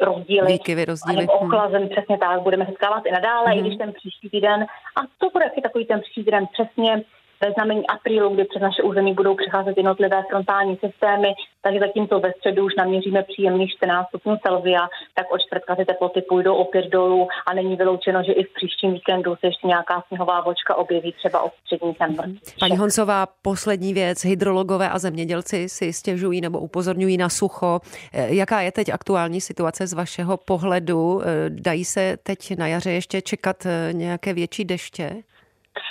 rozdíly. 0.00 0.52
Výkyvy, 0.52 0.84
rozdíly. 0.84 1.26
A 1.26 1.32
ochlazem, 1.32 1.80
hmm. 1.80 1.88
přesně 1.88 2.18
tak, 2.18 2.40
budeme 2.40 2.66
setkávat 2.66 3.06
i 3.06 3.10
nadále, 3.10 3.46
hmm. 3.50 3.58
i 3.58 3.60
když 3.60 3.78
ten 3.78 3.92
příští 3.92 4.30
týden, 4.30 4.66
a 4.96 5.00
to 5.18 5.30
bude 5.30 5.44
taky 5.44 5.60
takový 5.60 5.84
ten 5.86 6.00
příští 6.00 6.24
týden 6.24 6.46
přesně 6.52 7.02
ve 7.40 7.52
znamení 7.52 7.86
aprílu, 7.86 8.34
kdy 8.34 8.44
přes 8.44 8.62
naše 8.62 8.82
území 8.82 9.14
budou 9.14 9.34
přecházet 9.34 9.76
jednotlivé 9.76 10.22
frontální 10.30 10.78
systémy, 10.84 11.34
takže 11.62 11.80
zatímco 11.80 12.20
ve 12.20 12.32
středu 12.32 12.64
už 12.64 12.74
naměříme 12.76 13.22
příjemných 13.22 13.70
14 13.70 14.08
stupňů 14.08 14.36
Celsia, 14.46 14.88
tak 15.14 15.32
od 15.32 15.40
čtvrtka 15.40 15.76
ty 15.76 15.84
teploty 15.84 16.22
půjdou 16.22 16.54
opět 16.54 16.86
dolů 16.86 17.28
a 17.46 17.54
není 17.54 17.76
vyloučeno, 17.76 18.22
že 18.22 18.32
i 18.32 18.44
v 18.44 18.52
příštím 18.54 18.92
víkendu 18.92 19.36
se 19.36 19.46
ještě 19.46 19.66
nějaká 19.66 20.02
sněhová 20.08 20.40
vočka 20.40 20.74
objeví 20.74 21.12
třeba 21.12 21.42
od 21.42 21.52
střední 21.64 21.94
sem. 21.94 22.16
Paní 22.60 22.76
Honcová, 22.76 23.26
poslední 23.42 23.94
věc. 23.94 24.24
Hydrologové 24.24 24.88
a 24.88 24.98
zemědělci 24.98 25.68
si 25.68 25.92
stěžují 25.92 26.40
nebo 26.40 26.58
upozorňují 26.58 27.16
na 27.16 27.28
sucho. 27.28 27.80
Eh, 28.12 28.34
jaká 28.34 28.60
je 28.60 28.72
teď 28.72 28.88
aktuální 28.88 29.40
situace 29.40 29.86
z 29.86 29.92
vašeho 29.92 30.36
pohledu? 30.36 31.22
Eh, 31.22 31.50
dají 31.50 31.84
se 31.84 32.16
teď 32.22 32.58
na 32.58 32.66
jaře 32.66 32.90
ještě 32.90 33.22
čekat 33.22 33.66
eh, 33.66 33.92
nějaké 33.92 34.32
větší 34.34 34.64
deště? 34.64 35.22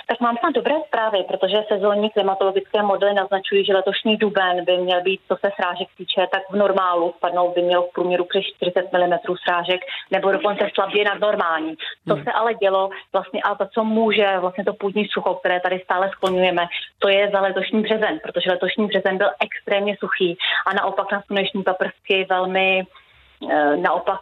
Tak 0.08 0.20
mám 0.20 0.38
snad 0.38 0.54
dobré 0.54 0.76
zprávy, 0.88 1.24
protože 1.28 1.58
sezónní 1.68 2.10
klimatologické 2.10 2.84
modely 2.84 3.14
naznačují, 3.14 3.66
že 3.66 3.74
letošní 3.74 4.18
duben 4.18 4.66
by 4.66 4.78
měl 4.78 5.02
být, 5.02 5.22
co 5.28 5.36
se 5.36 5.52
srážek 5.56 5.88
týče, 5.98 6.28
tak 6.32 6.44
v 6.50 6.56
normálu 6.56 7.14
spadnout 7.18 7.56
by 7.56 7.62
mělo 7.62 7.84
v 7.84 7.94
průměru 7.94 8.26
přes 8.26 8.44
40 8.56 8.82
mm 8.94 9.14
srážek, 9.44 9.82
nebo 10.12 10.32
dokonce 10.32 10.70
slabě 10.74 11.06
nad 11.06 11.20
normální. 11.20 11.76
To 12.08 12.14
hmm. 12.16 12.24
se 12.24 12.32
ale 12.32 12.54
dělo 12.54 12.90
vlastně 13.14 13.42
a 13.42 13.56
to, 13.56 13.66
co 13.74 13.84
může 13.84 14.40
vlastně 14.40 14.66
to 14.66 14.74
půdní 14.74 15.08
sucho, 15.08 15.34
které 15.34 15.60
tady 15.60 15.80
stále 15.84 16.10
skloňujeme, 16.10 16.66
to 17.00 17.10
je 17.10 17.30
za 17.34 17.42
letošní 17.42 17.82
březen, 17.82 18.20
protože 18.24 18.52
letošní 18.52 18.88
březen 18.88 19.18
byl 19.18 19.30
extrémně 19.40 19.96
suchý 20.00 20.38
a 20.66 20.74
naopak 20.74 21.12
na 21.12 21.22
sluneční 21.22 21.64
paprsky 21.64 22.26
velmi 22.30 22.86
naopak 23.76 24.22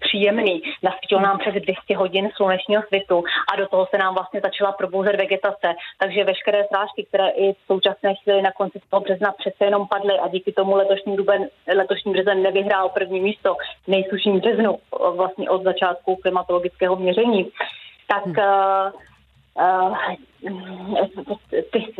příjemný. 0.00 0.62
Nasvítil 0.82 1.20
nám 1.20 1.38
přes 1.38 1.54
200 1.54 1.96
hodin 1.96 2.30
slunečního 2.36 2.82
svitu 2.88 3.24
a 3.52 3.56
do 3.56 3.66
toho 3.68 3.86
se 3.90 3.98
nám 3.98 4.14
vlastně 4.14 4.40
začala 4.40 4.72
probouzet 4.72 5.16
vegetace. 5.16 5.74
Takže 5.98 6.24
veškeré 6.24 6.64
srážky, 6.64 7.06
které 7.08 7.28
i 7.28 7.52
v 7.52 7.66
současné 7.66 8.14
chvíli 8.14 8.42
na 8.42 8.52
konci 8.52 8.80
toho 8.90 9.00
března 9.00 9.32
přece 9.32 9.64
jenom 9.64 9.88
padly 9.88 10.18
a 10.18 10.28
díky 10.28 10.52
tomu 10.52 10.76
letošní, 10.76 11.16
duben, 11.16 11.48
letošní 11.76 12.12
březen 12.12 12.42
nevyhrál 12.42 12.88
první 12.88 13.20
místo 13.20 13.56
v 13.84 13.88
nejsuším 13.88 14.40
březnu 14.40 14.78
vlastně 15.16 15.50
od 15.50 15.62
začátku 15.62 16.16
klimatologického 16.16 16.96
měření, 16.96 17.50
tak 18.08 18.24
hmm. 18.24 18.92
Uh, 19.54 19.96
ty, 21.50 21.94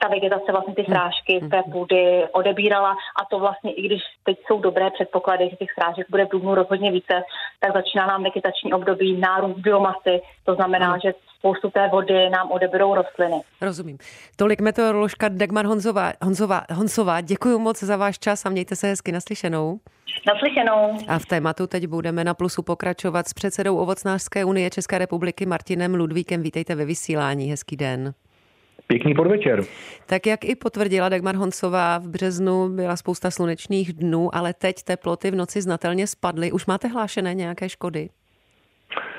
ta 0.00 0.08
vegetace, 0.08 0.52
vlastně 0.52 0.74
ty 0.74 0.84
srážky 0.84 1.40
z 1.46 1.50
té 1.50 1.62
půdy 1.72 2.26
odebírala 2.32 2.90
a 2.90 3.24
to 3.30 3.38
vlastně, 3.38 3.72
i 3.72 3.82
když 3.82 4.02
teď 4.24 4.38
jsou 4.46 4.60
dobré 4.60 4.90
předpoklady, 4.90 5.48
že 5.50 5.56
těch 5.56 5.72
srážek 5.72 6.06
bude 6.10 6.24
v 6.24 6.28
dubnu 6.28 6.54
rozhodně 6.54 6.92
více, 6.92 7.22
tak 7.60 7.72
začíná 7.72 8.06
nám 8.06 8.22
vegetační 8.22 8.72
období 8.72 9.20
nárůst 9.20 9.58
biomasy, 9.58 10.20
to 10.44 10.54
znamená, 10.54 10.98
že 10.98 11.12
spoustu 11.38 11.70
té 11.70 11.88
vody 11.88 12.30
nám 12.30 12.50
odeberou 12.50 12.94
rostliny. 12.94 13.40
Rozumím. 13.60 13.98
Tolik 14.36 14.60
meteoroložka 14.60 15.28
Dagmar 15.28 15.66
Honzová. 15.66 16.12
Honzová, 16.22 16.62
Honzová 16.72 17.20
děkuji 17.20 17.58
moc 17.58 17.82
za 17.82 17.96
váš 17.96 18.18
čas 18.18 18.46
a 18.46 18.50
mějte 18.50 18.76
se 18.76 18.86
hezky 18.86 19.12
naslyšenou. 19.12 19.80
Naslyšenou. 20.26 20.98
A 21.08 21.18
v 21.18 21.26
tématu 21.26 21.66
teď 21.66 21.86
budeme 21.86 22.24
na 22.24 22.34
plusu 22.34 22.62
pokračovat 22.62 23.28
s 23.28 23.34
předsedou 23.34 23.76
Ovocnářské 23.76 24.44
unie 24.44 24.70
České 24.70 24.98
republiky 24.98 25.46
Martinem 25.46 25.94
Ludvíkem. 25.94 26.42
Vítejte 26.42 26.74
ve 26.74 26.84
vysílání. 26.84 27.50
Hezký 27.50 27.76
den. 27.76 28.14
Pěkný 28.86 29.14
podvečer. 29.14 29.64
Tak 30.06 30.26
jak 30.26 30.44
i 30.44 30.56
potvrdila 30.56 31.08
Dagmar 31.08 31.36
Honcová, 31.36 31.98
v 31.98 32.08
březnu 32.08 32.68
byla 32.68 32.96
spousta 32.96 33.30
slunečných 33.30 33.92
dnů, 33.92 34.34
ale 34.34 34.54
teď 34.54 34.82
teploty 34.82 35.30
v 35.30 35.34
noci 35.34 35.62
znatelně 35.62 36.06
spadly. 36.06 36.52
Už 36.52 36.66
máte 36.66 36.88
hlášené 36.88 37.34
nějaké 37.34 37.68
škody? 37.68 38.08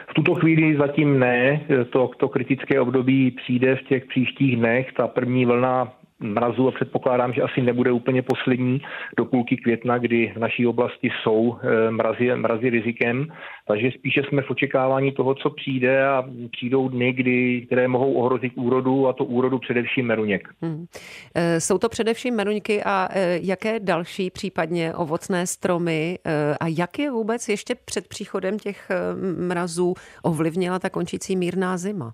V 0.09 0.13
tuto 0.13 0.35
chvíli 0.35 0.77
zatím 0.77 1.19
ne. 1.19 1.61
To, 1.89 2.09
to 2.17 2.29
kritické 2.29 2.81
období 2.81 3.31
přijde 3.31 3.75
v 3.75 3.83
těch 3.83 4.05
příštích 4.05 4.55
dnech. 4.55 4.93
Ta 4.93 5.07
první 5.07 5.45
vlna 5.45 5.93
mrazu 6.19 6.67
a 6.67 6.71
předpokládám, 6.71 7.33
že 7.33 7.41
asi 7.41 7.61
nebude 7.61 7.91
úplně 7.91 8.21
poslední 8.21 8.81
do 9.17 9.25
půlky 9.25 9.57
května, 9.57 9.97
kdy 9.97 10.33
v 10.35 10.39
naší 10.39 10.67
oblasti 10.67 11.09
jsou 11.23 11.57
eh, 11.61 11.91
mrazy, 11.91 12.35
mrazy 12.35 12.69
rizikem. 12.69 13.27
Takže 13.67 13.91
spíše 13.91 14.21
jsme 14.23 14.41
v 14.41 14.49
očekávání 14.49 15.11
toho, 15.11 15.35
co 15.35 15.49
přijde 15.49 16.07
a 16.07 16.25
přijdou 16.51 16.89
dny, 16.89 17.13
kdy, 17.13 17.61
které 17.65 17.87
mohou 17.87 18.13
ohrozit 18.13 18.53
úrodu 18.55 19.07
a 19.07 19.13
to 19.13 19.25
úrodu 19.25 19.59
především 19.59 20.05
meruněk. 20.05 20.49
Hmm. 20.61 20.85
Jsou 21.59 21.77
to 21.77 21.89
především 21.89 22.35
meruňky 22.35 22.83
a 22.83 23.07
eh, 23.11 23.39
jaké 23.41 23.79
další 23.79 24.29
případně 24.29 24.93
ovocné 24.93 25.47
stromy 25.47 26.19
a 26.59 26.67
jak 26.77 26.99
je 26.99 27.11
vůbec 27.11 27.49
ještě 27.49 27.75
před 27.75 28.07
příchodem 28.07 28.59
těch 28.59 28.91
mrazů 29.47 29.93
ovlivnila 30.23 30.79
ta 30.79 30.89
končící 30.89 31.35
mírná 31.35 31.77
zima? 31.77 32.13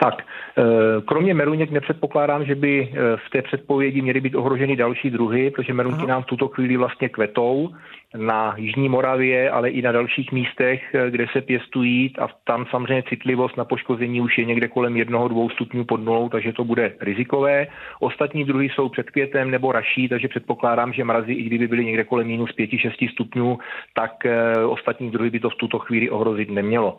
Tak, 0.00 0.22
eh, 0.22 0.62
kromě 1.04 1.34
meruněk 1.34 1.70
nepředpokládám, 1.70 2.44
že 2.44 2.54
by 2.54 2.88
eh, 2.92 3.16
v 3.16 3.30
té 3.30 3.42
předpovědi 3.42 4.02
měly 4.02 4.20
být 4.20 4.34
ohroženy 4.34 4.76
další 4.76 5.10
druhy, 5.10 5.50
protože 5.50 5.74
merunky 5.74 6.06
nám 6.06 6.22
v 6.22 6.26
tuto 6.26 6.48
chvíli 6.48 6.76
vlastně 6.76 7.08
kvetou 7.08 7.68
na 8.16 8.54
Jižní 8.56 8.88
Moravě, 8.88 9.50
ale 9.50 9.68
i 9.70 9.82
na 9.82 9.92
dalších 9.92 10.32
místech, 10.32 10.94
eh, 10.94 11.10
kde 11.10 11.26
se 11.32 11.40
pěstují 11.40 12.12
a 12.18 12.28
tam 12.44 12.66
samozřejmě 12.70 13.02
citlivost 13.08 13.56
na 13.56 13.64
poškození 13.64 14.20
už 14.20 14.38
je 14.38 14.44
někde 14.44 14.68
kolem 14.68 14.96
jednoho, 14.96 15.28
dvou 15.28 15.50
stupňů 15.50 15.84
pod 15.84 16.04
nulou, 16.04 16.28
takže 16.28 16.52
to 16.52 16.64
bude 16.64 16.92
rizikové. 17.00 17.66
Ostatní 18.00 18.44
druhy 18.44 18.68
jsou 18.74 18.88
před 18.88 19.10
květem 19.10 19.50
nebo 19.50 19.72
raší, 19.72 20.08
takže 20.08 20.28
předpokládám, 20.28 20.92
že 20.92 21.04
mrazy, 21.04 21.32
i 21.32 21.42
kdyby 21.42 21.68
byly 21.68 21.84
někde 21.84 22.04
kolem 22.04 22.26
minus 22.26 22.50
5-6 22.50 23.08
stupňů, 23.08 23.58
tak 23.94 24.12
ostatní 24.66 25.10
druhy 25.10 25.30
by 25.30 25.40
to 25.40 25.50
v 25.50 25.54
tuto 25.54 25.78
chvíli 25.78 26.10
ohrozit 26.10 26.50
nemělo. 26.50 26.98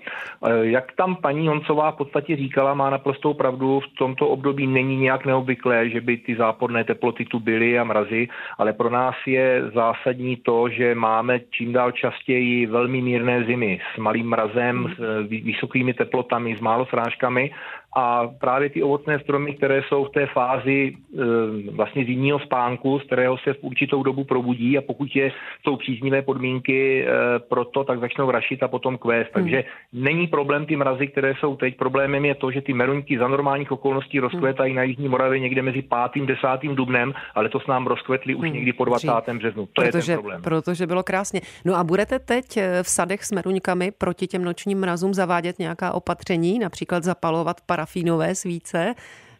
Jak 0.61 0.91
tam 0.91 1.15
paní 1.15 1.47
Honcová 1.47 1.91
v 1.91 1.95
podstatě 1.95 2.35
říkala, 2.35 2.73
má 2.73 2.88
naprostou 2.89 3.33
pravdu, 3.33 3.79
v 3.79 3.97
tomto 3.97 4.27
období 4.27 4.67
není 4.67 4.97
nějak 4.97 5.25
neobvyklé, 5.25 5.89
že 5.89 6.01
by 6.01 6.17
ty 6.17 6.35
záporné 6.35 6.83
teploty 6.83 7.25
tu 7.25 7.39
byly 7.39 7.79
a 7.79 7.83
mrazy, 7.83 8.27
ale 8.57 8.73
pro 8.73 8.89
nás 8.89 9.15
je 9.25 9.63
zásadní 9.73 10.35
to, 10.35 10.69
že 10.69 10.95
máme 10.95 11.39
čím 11.51 11.73
dál 11.73 11.91
častěji 11.91 12.65
velmi 12.65 13.01
mírné 13.01 13.43
zimy 13.43 13.79
s 13.95 13.97
malým 13.97 14.29
mrazem, 14.29 14.95
s 14.97 15.27
vysokými 15.29 15.93
teplotami, 15.93 16.57
s 16.57 16.59
málo 16.59 16.85
srážkami 16.85 17.51
a 17.95 18.27
právě 18.27 18.69
ty 18.69 18.83
ovocné 18.83 19.19
stromy, 19.19 19.55
které 19.55 19.81
jsou 19.87 20.05
v 20.05 20.09
té 20.09 20.25
fázi 20.25 20.93
e, 20.93 21.71
vlastně 21.71 22.05
zimního 22.05 22.39
spánku, 22.39 22.99
z 22.99 23.03
kterého 23.03 23.37
se 23.37 23.53
v 23.53 23.57
určitou 23.61 24.03
dobu 24.03 24.23
probudí 24.23 24.77
a 24.77 24.81
pokud 24.81 25.15
je, 25.15 25.31
jsou 25.63 25.75
příznivé 25.75 26.21
podmínky 26.21 27.05
e, 27.05 27.39
pro 27.39 27.65
to, 27.65 27.83
tak 27.83 27.99
začnou 27.99 28.31
rašit 28.31 28.63
a 28.63 28.67
potom 28.67 28.97
kvést. 28.97 29.35
Hmm. 29.35 29.43
Takže 29.43 29.63
není 29.93 30.27
problém 30.27 30.65
ty 30.65 30.75
mrazy, 30.75 31.07
které 31.07 31.33
jsou 31.39 31.55
teď. 31.55 31.77
Problémem 31.77 32.25
je 32.25 32.35
to, 32.35 32.51
že 32.51 32.61
ty 32.61 32.73
meruňky 32.73 33.17
za 33.17 33.27
normálních 33.27 33.71
okolností 33.71 34.19
rozkvétají 34.19 34.71
hmm. 34.71 34.77
na 34.77 34.83
Jižní 34.83 35.07
Moravě 35.07 35.39
někde 35.39 35.61
mezi 35.61 35.81
5. 36.13 36.25
10. 36.25 36.47
dubnem, 36.73 37.13
ale 37.35 37.49
to 37.49 37.59
s 37.59 37.67
nám 37.67 37.87
rozkvetli 37.87 38.35
už 38.35 38.45
hmm. 38.45 38.53
někdy 38.53 38.73
po 38.73 38.85
20. 38.85 39.07
březnu. 39.33 39.65
To 39.65 39.81
protože, 39.81 40.11
je 40.11 40.15
ten 40.15 40.15
problém. 40.15 40.41
Protože 40.41 40.87
bylo 40.87 41.03
krásně. 41.03 41.41
No 41.65 41.75
a 41.75 41.83
budete 41.83 42.19
teď 42.19 42.57
e, 42.57 42.83
v 42.83 42.89
sadech 42.89 43.23
s 43.25 43.31
meruňkami 43.31 43.91
proti 43.97 44.27
těm 44.27 44.43
nočním 44.43 44.79
mrazům 44.79 45.13
zavádět 45.13 45.59
nějaká 45.59 45.91
opatření, 45.91 46.59
například 46.59 47.03
zapalovat 47.03 47.61
parafínové 47.79 48.35
svíce 48.35 48.93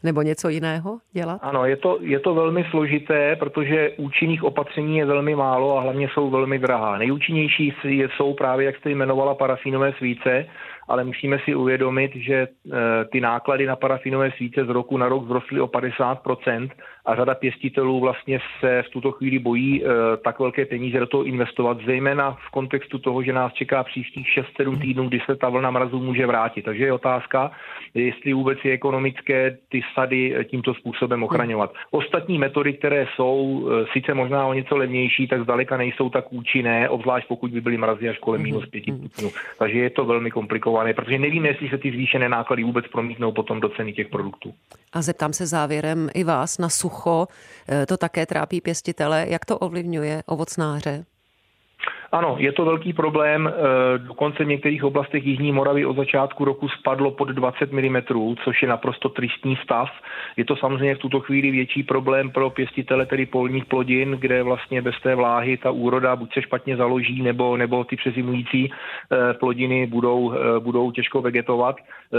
nebo 0.04 0.22
něco 0.22 0.50
jiného 0.50 1.00
dělat? 1.12 1.40
Ano, 1.42 1.66
je 1.66 1.78
to, 1.78 1.98
je 2.02 2.20
to 2.20 2.34
velmi 2.34 2.66
složité, 2.70 3.36
protože 3.36 3.92
účinných 3.98 4.44
opatření 4.44 4.98
je 4.98 5.06
velmi 5.06 5.36
málo 5.36 5.78
a 5.78 5.82
hlavně 5.82 6.10
jsou 6.14 6.30
velmi 6.30 6.60
drahá. 6.60 6.98
Nejúčinnější 6.98 7.74
jsou 7.84 8.34
právě, 8.34 8.66
jak 8.66 8.78
jste 8.78 8.90
jmenovala, 8.90 9.36
parafínové 9.36 9.94
svíce, 9.98 10.46
ale 10.88 11.04
musíme 11.04 11.40
si 11.46 11.56
uvědomit, 11.56 12.12
že 12.16 12.48
eh, 12.48 13.06
ty 13.12 13.22
náklady 13.22 13.66
na 13.66 13.76
parafinové 13.76 14.32
svíce 14.32 14.66
z 14.66 14.70
roku 14.70 14.98
na 14.98 15.10
rok 15.10 15.24
vzrostly 15.24 15.62
o 15.62 15.68
50% 15.68 16.70
a 17.10 17.16
řada 17.16 17.36
pěstitelů 17.36 18.00
vlastně 18.00 18.40
se 18.60 18.84
v 18.88 18.90
tuto 18.90 19.12
chvíli 19.12 19.40
bojí 19.40 19.84
eh, 19.84 19.88
tak 20.18 20.40
velké 20.40 20.66
peníze 20.66 21.00
do 21.00 21.08
toho 21.08 21.24
investovat, 21.24 21.78
zejména 21.86 22.32
v 22.32 22.52
kontextu 22.52 23.00
toho, 23.00 23.24
že 23.24 23.34
nás 23.34 23.54
čeká 23.54 23.84
příštích 23.84 24.28
6-7 24.60 24.82
týdnů, 24.82 25.10
kdy 25.10 25.20
se 25.26 25.36
ta 25.36 25.50
vlna 25.50 25.72
mrazů 25.72 26.00
může 26.00 26.26
vrátit. 26.28 26.62
Takže 26.62 26.86
je 26.86 26.94
otázka, 26.94 27.52
jestli 27.94 28.34
vůbec 28.34 28.60
je 28.64 28.74
ekonomické 28.74 29.58
ty 29.70 29.82
sady 29.94 30.36
eh, 30.36 30.44
tímto 30.44 30.74
způsobem 30.74 31.24
ochraňovat. 31.24 31.74
Ostatní 31.92 32.38
metody, 32.38 32.74
které 32.74 33.08
jsou 33.16 33.70
sice 33.94 34.14
možná 34.14 34.46
o 34.46 34.54
něco 34.54 34.78
levnější, 34.78 35.28
tak 35.28 35.44
zdaleka 35.44 35.78
nejsou 35.78 36.10
tak 36.10 36.34
účinné, 36.34 36.90
obzvlášť 36.90 37.28
pokud 37.28 37.52
by 37.52 37.62
byly 37.62 37.78
mrazy 37.78 38.10
až 38.10 38.18
kolem 38.18 38.42
minus 38.42 38.66
5 38.66 38.84
stupňů. 38.84 39.30
Takže 39.60 39.80
je 39.80 39.90
to 39.90 40.06
velmi 40.06 40.32
komplikované 40.32 40.60
komplikované, 40.60 40.94
protože 40.94 41.20
nevíme, 41.20 41.48
jestli 41.48 41.70
se 41.70 41.78
ty 41.78 41.92
zvýšené 41.92 42.30
náklady 42.30 42.64
vůbec 42.64 42.86
promítnou 42.92 43.32
potom 43.32 43.60
do 43.60 43.70
ceny 43.70 43.94
těch 43.94 44.08
produktů. 44.08 44.54
A 44.94 45.02
zeptám 45.02 45.34
se 45.34 45.48
závěrem 45.48 46.10
i 46.14 46.24
vás 46.24 46.58
na 46.58 46.70
sucho. 46.70 46.99
E, 47.08 47.86
to 47.86 47.98
také 47.98 48.26
trápí 48.26 48.62
pěstitele. 48.62 49.26
Jak 49.30 49.46
to 49.46 49.58
ovlivňuje 49.58 50.24
ovocnáře? 50.26 51.06
Ano, 52.12 52.36
je 52.40 52.52
to 52.52 52.66
velký 52.66 52.94
problém. 52.94 53.48
E, 53.48 53.52
dokonce 53.98 54.44
v 54.44 54.48
některých 54.48 54.84
oblastech 54.84 55.26
Jižní 55.26 55.52
Moravy 55.52 55.86
od 55.86 55.96
začátku 55.96 56.46
roku 56.46 56.70
spadlo 56.70 57.12
pod 57.12 57.30
20 57.30 57.72
mm, 57.72 58.02
což 58.44 58.62
je 58.62 58.68
naprosto 58.68 59.10
tristní 59.10 59.56
stav. 59.56 59.90
Je 60.38 60.46
to 60.46 60.56
samozřejmě 60.56 60.96
v 60.96 61.00
tuto 61.00 61.20
chvíli 61.20 61.52
větší 61.52 61.84
problém 61.84 62.30
pro 62.30 62.50
pěstitele, 62.50 63.06
tedy 63.06 63.26
polních 63.26 63.66
plodin, 63.66 64.12
kde 64.20 64.44
vlastně 64.44 64.82
bez 64.82 64.96
té 65.04 65.16
vláhy 65.16 65.58
ta 65.58 65.72
úroda 65.72 66.16
buď 66.16 66.34
se 66.34 66.42
špatně 66.42 66.78
založí, 66.78 67.22
nebo, 67.22 67.58
nebo 67.58 67.84
ty 67.84 67.96
přezimující 67.96 68.66
e, 68.66 69.34
plodiny 69.34 69.88
budou, 69.88 70.34
e, 70.34 70.60
budou 70.60 70.92
těžko 70.92 71.22
vegetovat. 71.22 71.76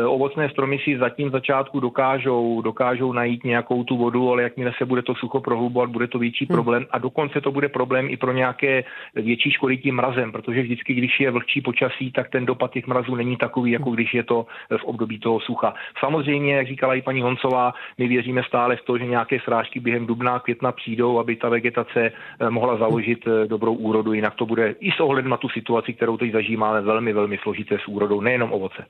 Ovocné 0.07 0.49
stromy 0.49 0.79
si 0.79 0.99
zatím 0.99 1.31
začátku 1.31 1.81
dokážou, 1.81 2.63
dokážou 2.63 3.13
najít 3.13 3.45
nějakou 3.45 3.85
tu 3.85 3.97
vodu, 3.97 4.31
ale 4.31 4.43
jakmile 4.43 4.73
se 4.79 4.85
bude 4.85 5.03
to 5.03 5.15
sucho 5.15 5.41
prohlubovat, 5.41 5.91
bude 5.91 6.07
to 6.07 6.19
větší 6.19 6.47
hmm. 6.47 6.57
problém 6.57 6.87
a 6.91 6.99
dokonce 6.99 7.41
to 7.41 7.53
bude 7.53 7.69
problém 7.69 8.11
i 8.11 8.17
pro 8.17 8.33
nějaké 8.33 8.85
větší 9.15 9.51
škody 9.51 9.80
tím 9.81 9.95
mrazem, 9.95 10.33
protože 10.33 10.63
vždycky, 10.63 10.95
když 10.95 11.21
je 11.21 11.31
vlhčí 11.31 11.61
počasí, 11.61 12.13
tak 12.13 12.31
ten 12.31 12.47
dopad 12.47 12.73
těch 12.73 12.87
mrazů 12.87 13.15
není 13.15 13.37
takový, 13.37 13.71
jako 13.71 13.91
když 13.91 14.15
je 14.15 14.23
to 14.23 14.47
v 14.79 14.85
období 14.85 15.19
toho 15.19 15.41
sucha. 15.41 15.75
Samozřejmě, 16.01 16.57
jak 16.57 16.67
říkala 16.67 16.95
i 16.95 17.03
paní 17.03 17.23
Honcová, 17.23 17.73
my 17.99 18.09
věříme 18.09 18.43
stále 18.43 18.77
v 18.77 18.83
to, 18.83 18.99
že 18.99 19.07
nějaké 19.07 19.41
srážky 19.45 19.81
během 19.81 20.07
dubna, 20.07 20.39
května 20.39 20.73
přijdou, 20.73 21.19
aby 21.19 21.37
ta 21.37 21.49
vegetace 21.49 22.13
eh, 22.13 22.51
mohla 22.51 22.77
založit 22.77 23.25
eh, 23.27 23.47
dobrou 23.47 23.75
úrodu, 23.75 24.13
jinak 24.13 24.35
to 24.35 24.47
bude 24.47 24.75
i 24.81 24.91
s 24.93 25.01
ohledem 25.01 25.31
na 25.31 25.37
tu 25.37 25.49
situaci, 25.49 25.93
kterou 25.93 26.17
teď 26.17 26.33
zažíváme, 26.33 26.81
velmi, 26.81 27.13
velmi 27.13 27.39
složité 27.43 27.79
s 27.79 27.89
úrodou, 27.89 28.21
nejenom 28.21 28.53
ovoce. 28.53 28.85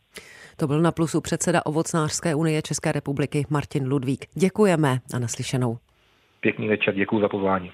To 0.57 0.67
byl 0.67 0.81
na 0.81 0.93
plusu 0.93 1.21
předseda 1.21 1.67
Ovocnářské 1.67 2.35
unie 2.35 2.63
České 2.63 2.93
republiky 2.93 3.45
Martin 3.51 3.89
Ludvík. 3.89 4.27
Děkujeme 4.35 4.99
a 5.15 5.19
naslyšenou. 5.19 5.79
Pěkný 6.41 6.69
večer, 6.69 6.95
děkuji 6.95 7.21
za 7.21 7.29
pozvání. 7.29 7.71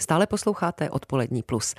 Stále 0.00 0.26
posloucháte 0.26 0.90
Odpolední 0.90 1.42
plus. 1.42 1.74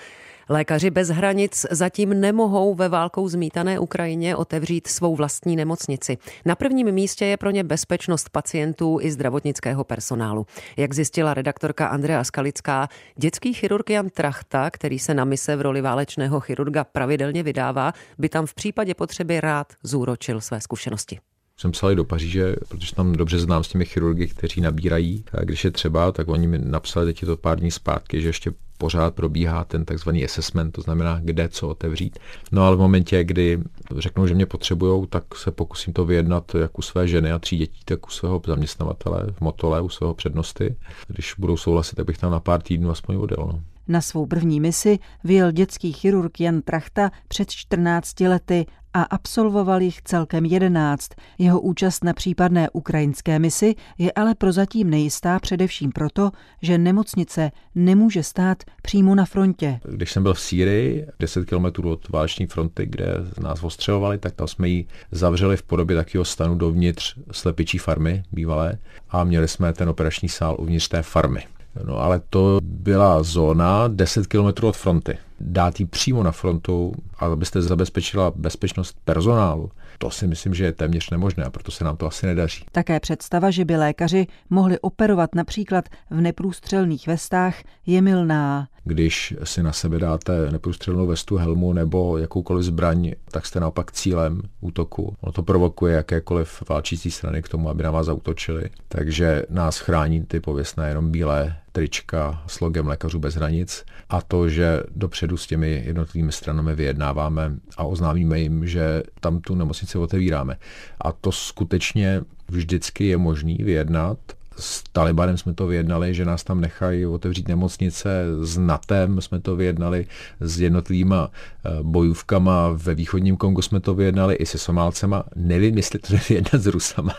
Lékaři 0.50 0.90
bez 0.90 1.10
hranic 1.10 1.66
zatím 1.72 2.10
nemohou 2.10 2.76
ve 2.76 2.90
válkou 2.90 3.28
zmítané 3.28 3.80
Ukrajině 3.80 4.36
otevřít 4.36 4.88
svou 4.88 5.16
vlastní 5.16 5.56
nemocnici. 5.56 6.18
Na 6.46 6.56
prvním 6.56 6.92
místě 6.92 7.26
je 7.26 7.38
pro 7.38 7.50
ně 7.50 7.64
bezpečnost 7.64 8.30
pacientů 8.30 8.98
i 9.02 9.12
zdravotnického 9.12 9.84
personálu. 9.84 10.46
Jak 10.78 10.94
zjistila 10.94 11.34
redaktorka 11.34 11.88
Andrea 11.88 12.24
Skalická, 12.24 12.88
dětský 13.16 13.54
chirurg 13.54 13.90
Jan 13.90 14.10
Trachta, 14.10 14.70
který 14.70 15.00
se 15.00 15.14
na 15.14 15.26
mise 15.26 15.56
v 15.56 15.62
roli 15.62 15.82
válečného 15.82 16.40
chirurga 16.40 16.84
pravidelně 16.84 17.44
vydává, 17.44 17.94
by 18.18 18.30
tam 18.30 18.46
v 18.46 18.54
případě 18.54 18.94
potřeby 18.94 19.42
rád 19.42 19.74
zúročil 19.84 20.42
své 20.42 20.62
zkušenosti 20.62 21.20
jsem 21.60 21.72
psal 21.72 21.96
do 21.96 22.04
Paříže, 22.04 22.56
protože 22.70 22.96
tam 22.96 23.14
dobře 23.14 23.40
znám 23.40 23.64
s 23.64 23.68
těmi 23.68 23.86
chirurgy, 23.86 24.28
kteří 24.28 24.62
nabírají. 24.62 25.24
A 25.34 25.44
když 25.44 25.66
je 25.66 25.72
třeba, 25.72 26.12
tak 26.12 26.28
oni 26.28 26.48
mi 26.48 26.58
napsali 26.58 27.06
teď 27.06 27.22
je 27.22 27.26
to 27.26 27.38
pár 27.38 27.60
dní 27.60 27.72
zpátky, 27.72 28.22
že 28.22 28.30
ještě 28.30 28.52
pořád 28.78 29.16
probíhá 29.16 29.64
ten 29.64 29.86
takzvaný 29.86 30.26
assessment, 30.26 30.72
to 30.72 30.82
znamená, 30.82 31.20
kde 31.24 31.50
co 31.50 31.68
otevřít. 31.68 32.20
No 32.52 32.64
ale 32.64 32.76
v 32.76 32.80
momentě, 32.80 33.24
kdy 33.24 33.60
řeknou, 33.98 34.28
že 34.28 34.36
mě 34.36 34.46
potřebují, 34.46 35.08
tak 35.08 35.24
se 35.36 35.52
pokusím 35.52 35.94
to 35.94 36.06
vyjednat 36.06 36.56
jak 36.56 36.80
u 36.80 36.82
své 36.82 37.08
ženy 37.08 37.32
a 37.32 37.40
tří 37.40 37.58
dětí, 37.58 37.82
tak 37.86 38.08
u 38.08 38.10
svého 38.10 38.42
zaměstnavatele 38.48 39.28
v 39.32 39.42
Motole, 39.42 39.82
u 39.82 39.90
svého 39.90 40.14
přednosty. 40.14 40.76
Když 41.08 41.34
budou 41.38 41.58
souhlasit, 41.58 41.96
tak 41.96 42.06
bych 42.06 42.18
tam 42.18 42.32
na 42.32 42.40
pár 42.40 42.62
týdnů 42.62 42.90
aspoň 42.90 43.16
odjel. 43.16 43.50
No. 43.54 43.62
Na 43.90 44.02
svou 44.02 44.26
první 44.26 44.60
misi 44.60 45.00
vyjel 45.24 45.52
dětský 45.52 45.94
chirurg 45.94 46.40
Jan 46.40 46.62
Trachta 46.62 47.12
před 47.28 47.52
14 47.52 48.20
lety 48.20 48.66
a 48.94 49.04
absolvoval 49.04 49.82
jich 49.82 50.02
celkem 50.02 50.46
11. 50.46 51.10
Jeho 51.38 51.62
účast 51.62 52.04
na 52.04 52.14
případné 52.14 52.70
ukrajinské 52.70 53.40
misi 53.40 53.76
je 53.98 54.12
ale 54.12 54.36
prozatím 54.36 54.90
nejistá 54.90 55.40
především 55.40 55.92
proto, 55.92 56.32
že 56.62 56.78
nemocnice 56.78 57.52
nemůže 57.76 58.24
stát 58.24 58.64
přímo 58.82 59.16
na 59.16 59.26
frontě. 59.26 59.80
Když 59.84 60.12
jsem 60.12 60.24
byl 60.24 60.34
v 60.34 60.40
Sýrii, 60.40 61.08
10 61.20 61.46
km 61.46 61.88
od 61.88 62.10
váleční 62.10 62.46
fronty, 62.48 62.86
kde 62.86 63.14
nás 63.42 63.64
ostřelovali, 63.64 64.18
tak 64.18 64.34
tam 64.34 64.48
jsme 64.48 64.70
ji 64.70 64.88
zavřeli 65.12 65.58
v 65.58 65.64
podobě 65.64 65.96
takového 65.96 66.26
stanu 66.26 66.56
dovnitř 66.56 67.16
slepičí 67.32 67.78
farmy 67.78 68.24
bývalé 68.32 68.78
a 69.10 69.24
měli 69.24 69.48
jsme 69.48 69.74
ten 69.74 69.90
operační 69.90 70.30
sál 70.30 70.56
uvnitř 70.60 70.88
té 70.88 71.02
farmy. 71.02 71.44
No 71.84 71.98
ale 71.98 72.22
to 72.30 72.60
byla 72.64 73.24
zóna 73.24 73.88
10 73.88 74.28
km 74.28 74.66
od 74.66 74.78
fronty. 74.78 75.18
Dát 75.40 75.80
ji 75.80 75.86
přímo 75.86 76.24
na 76.24 76.32
frontu, 76.32 76.94
abyste 77.20 77.62
zabezpečila 77.62 78.32
bezpečnost 78.36 78.98
personálu, 79.06 79.72
to 80.02 80.10
si 80.10 80.28
myslím, 80.28 80.54
že 80.54 80.66
je 80.66 80.72
téměř 80.72 81.10
nemožné 81.10 81.44
a 81.44 81.50
proto 81.50 81.72
se 81.72 81.84
nám 81.84 81.98
to 81.98 82.08
asi 82.08 82.26
nedaří. 82.26 82.66
Také 82.72 83.00
představa, 83.00 83.52
že 83.52 83.66
by 83.66 83.76
lékaři 83.76 84.28
mohli 84.50 84.80
operovat 84.80 85.36
například 85.36 85.86
v 86.10 86.22
neprůstřelných 86.22 87.08
vestách, 87.08 87.56
je 87.86 88.02
milná. 88.02 88.68
Když 88.84 89.34
si 89.44 89.64
na 89.64 89.74
sebe 89.74 90.00
dáte 90.00 90.52
neprůstřelnou 90.52 91.08
vestu, 91.08 91.38
helmu 91.38 91.74
nebo 91.74 92.18
jakoukoliv 92.18 92.66
zbraň, 92.66 93.12
tak 93.32 93.46
jste 93.46 93.60
naopak 93.60 93.92
cílem 93.92 94.42
útoku. 94.62 95.16
Ono 95.22 95.32
to 95.32 95.44
provokuje 95.44 95.96
jakékoliv 95.96 96.64
válčící 96.70 97.12
strany 97.12 97.42
k 97.42 97.50
tomu, 97.50 97.70
aby 97.70 97.84
na 97.84 97.92
vás 97.92 98.06
zautočili. 98.06 98.70
Takže 98.88 99.44
nás 99.50 99.80
chrání 99.80 100.26
ty 100.26 100.40
pověstné 100.40 100.90
jenom 100.90 101.12
bílé 101.12 101.56
trička 101.72 102.44
s 102.48 102.60
logem 102.60 102.88
Lékařů 102.88 103.20
bez 103.20 103.36
hranic 103.36 103.86
a 104.10 104.22
to, 104.22 104.50
že 104.50 104.84
dopředu 104.96 105.38
s 105.38 105.48
těmi 105.48 105.84
jednotlivými 105.86 106.32
stranami 106.32 106.76
vyjednáváme 106.76 107.52
a 107.78 107.84
oznámíme 107.84 108.40
jim, 108.40 108.68
že 108.68 109.04
tam 109.20 109.42
tu 109.42 109.56
nemocnici 109.56 109.98
otevíráme. 109.98 110.58
A 111.02 111.12
to 111.12 111.32
skutečně 111.32 112.22
vždycky 112.48 113.06
je 113.08 113.18
možný 113.18 113.56
vyjednat 113.56 114.18
s 114.60 114.84
Talibanem 114.92 115.38
jsme 115.38 115.54
to 115.54 115.68
vyjednali, 115.68 116.14
že 116.14 116.26
nás 116.26 116.44
tam 116.44 116.62
nechají 116.62 117.06
otevřít 117.06 117.48
nemocnice, 117.48 118.26
s 118.42 118.58
NATEM 118.58 119.22
jsme 119.22 119.40
to 119.40 119.56
vyjednali, 119.56 120.08
s 120.40 120.60
jednotlivýma 120.60 121.32
eh, 121.32 121.70
bojůvkama 121.82 122.70
ve 122.70 122.96
východním 122.96 123.38
Kongu 123.38 123.62
jsme 123.62 123.80
to 123.80 123.94
vyjednali 123.94 124.36
i 124.36 124.46
se 124.46 124.58
Somálcema. 124.58 125.24
Nevím, 125.36 125.78
jestli 125.78 126.00
to 126.00 126.14
vyjednat 126.30 126.62
s 126.62 126.68
Rusama. 126.68 127.16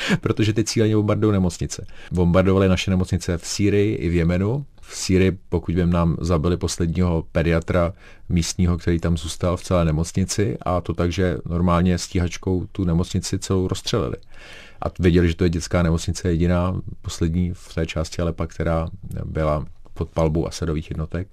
protože 0.20 0.52
ty 0.52 0.64
cíleně 0.64 0.96
bombardují 0.96 1.32
nemocnice. 1.32 1.86
Bombardovali 2.12 2.68
naše 2.68 2.90
nemocnice 2.90 3.38
v 3.38 3.46
Sýrii 3.46 3.94
i 3.94 4.08
v 4.08 4.14
Jemenu. 4.14 4.66
V 4.80 4.96
Sýrii, 4.96 5.38
pokud 5.48 5.74
vím, 5.74 5.90
nám 5.90 6.16
zabili 6.20 6.56
posledního 6.56 7.24
pediatra 7.32 7.92
místního, 8.28 8.78
který 8.78 8.98
tam 9.00 9.16
zůstal 9.16 9.56
v 9.56 9.62
celé 9.62 9.84
nemocnici 9.84 10.58
a 10.62 10.80
to 10.80 10.94
tak, 10.94 11.12
že 11.12 11.38
normálně 11.46 11.98
stíhačkou 11.98 12.66
tu 12.72 12.84
nemocnici 12.84 13.38
celou 13.38 13.68
rozstřelili. 13.68 14.16
A 14.82 14.90
věděli, 14.98 15.28
že 15.28 15.36
to 15.36 15.44
je 15.44 15.50
dětská 15.50 15.82
nemocnice 15.82 16.28
jediná, 16.28 16.80
poslední 17.02 17.52
v 17.54 17.74
té 17.74 17.86
části 17.86 18.22
Alepa, 18.22 18.46
která 18.46 18.88
byla 19.24 19.64
pod 19.94 20.08
palbou 20.08 20.46
Asadových 20.46 20.90
jednotek 20.90 21.28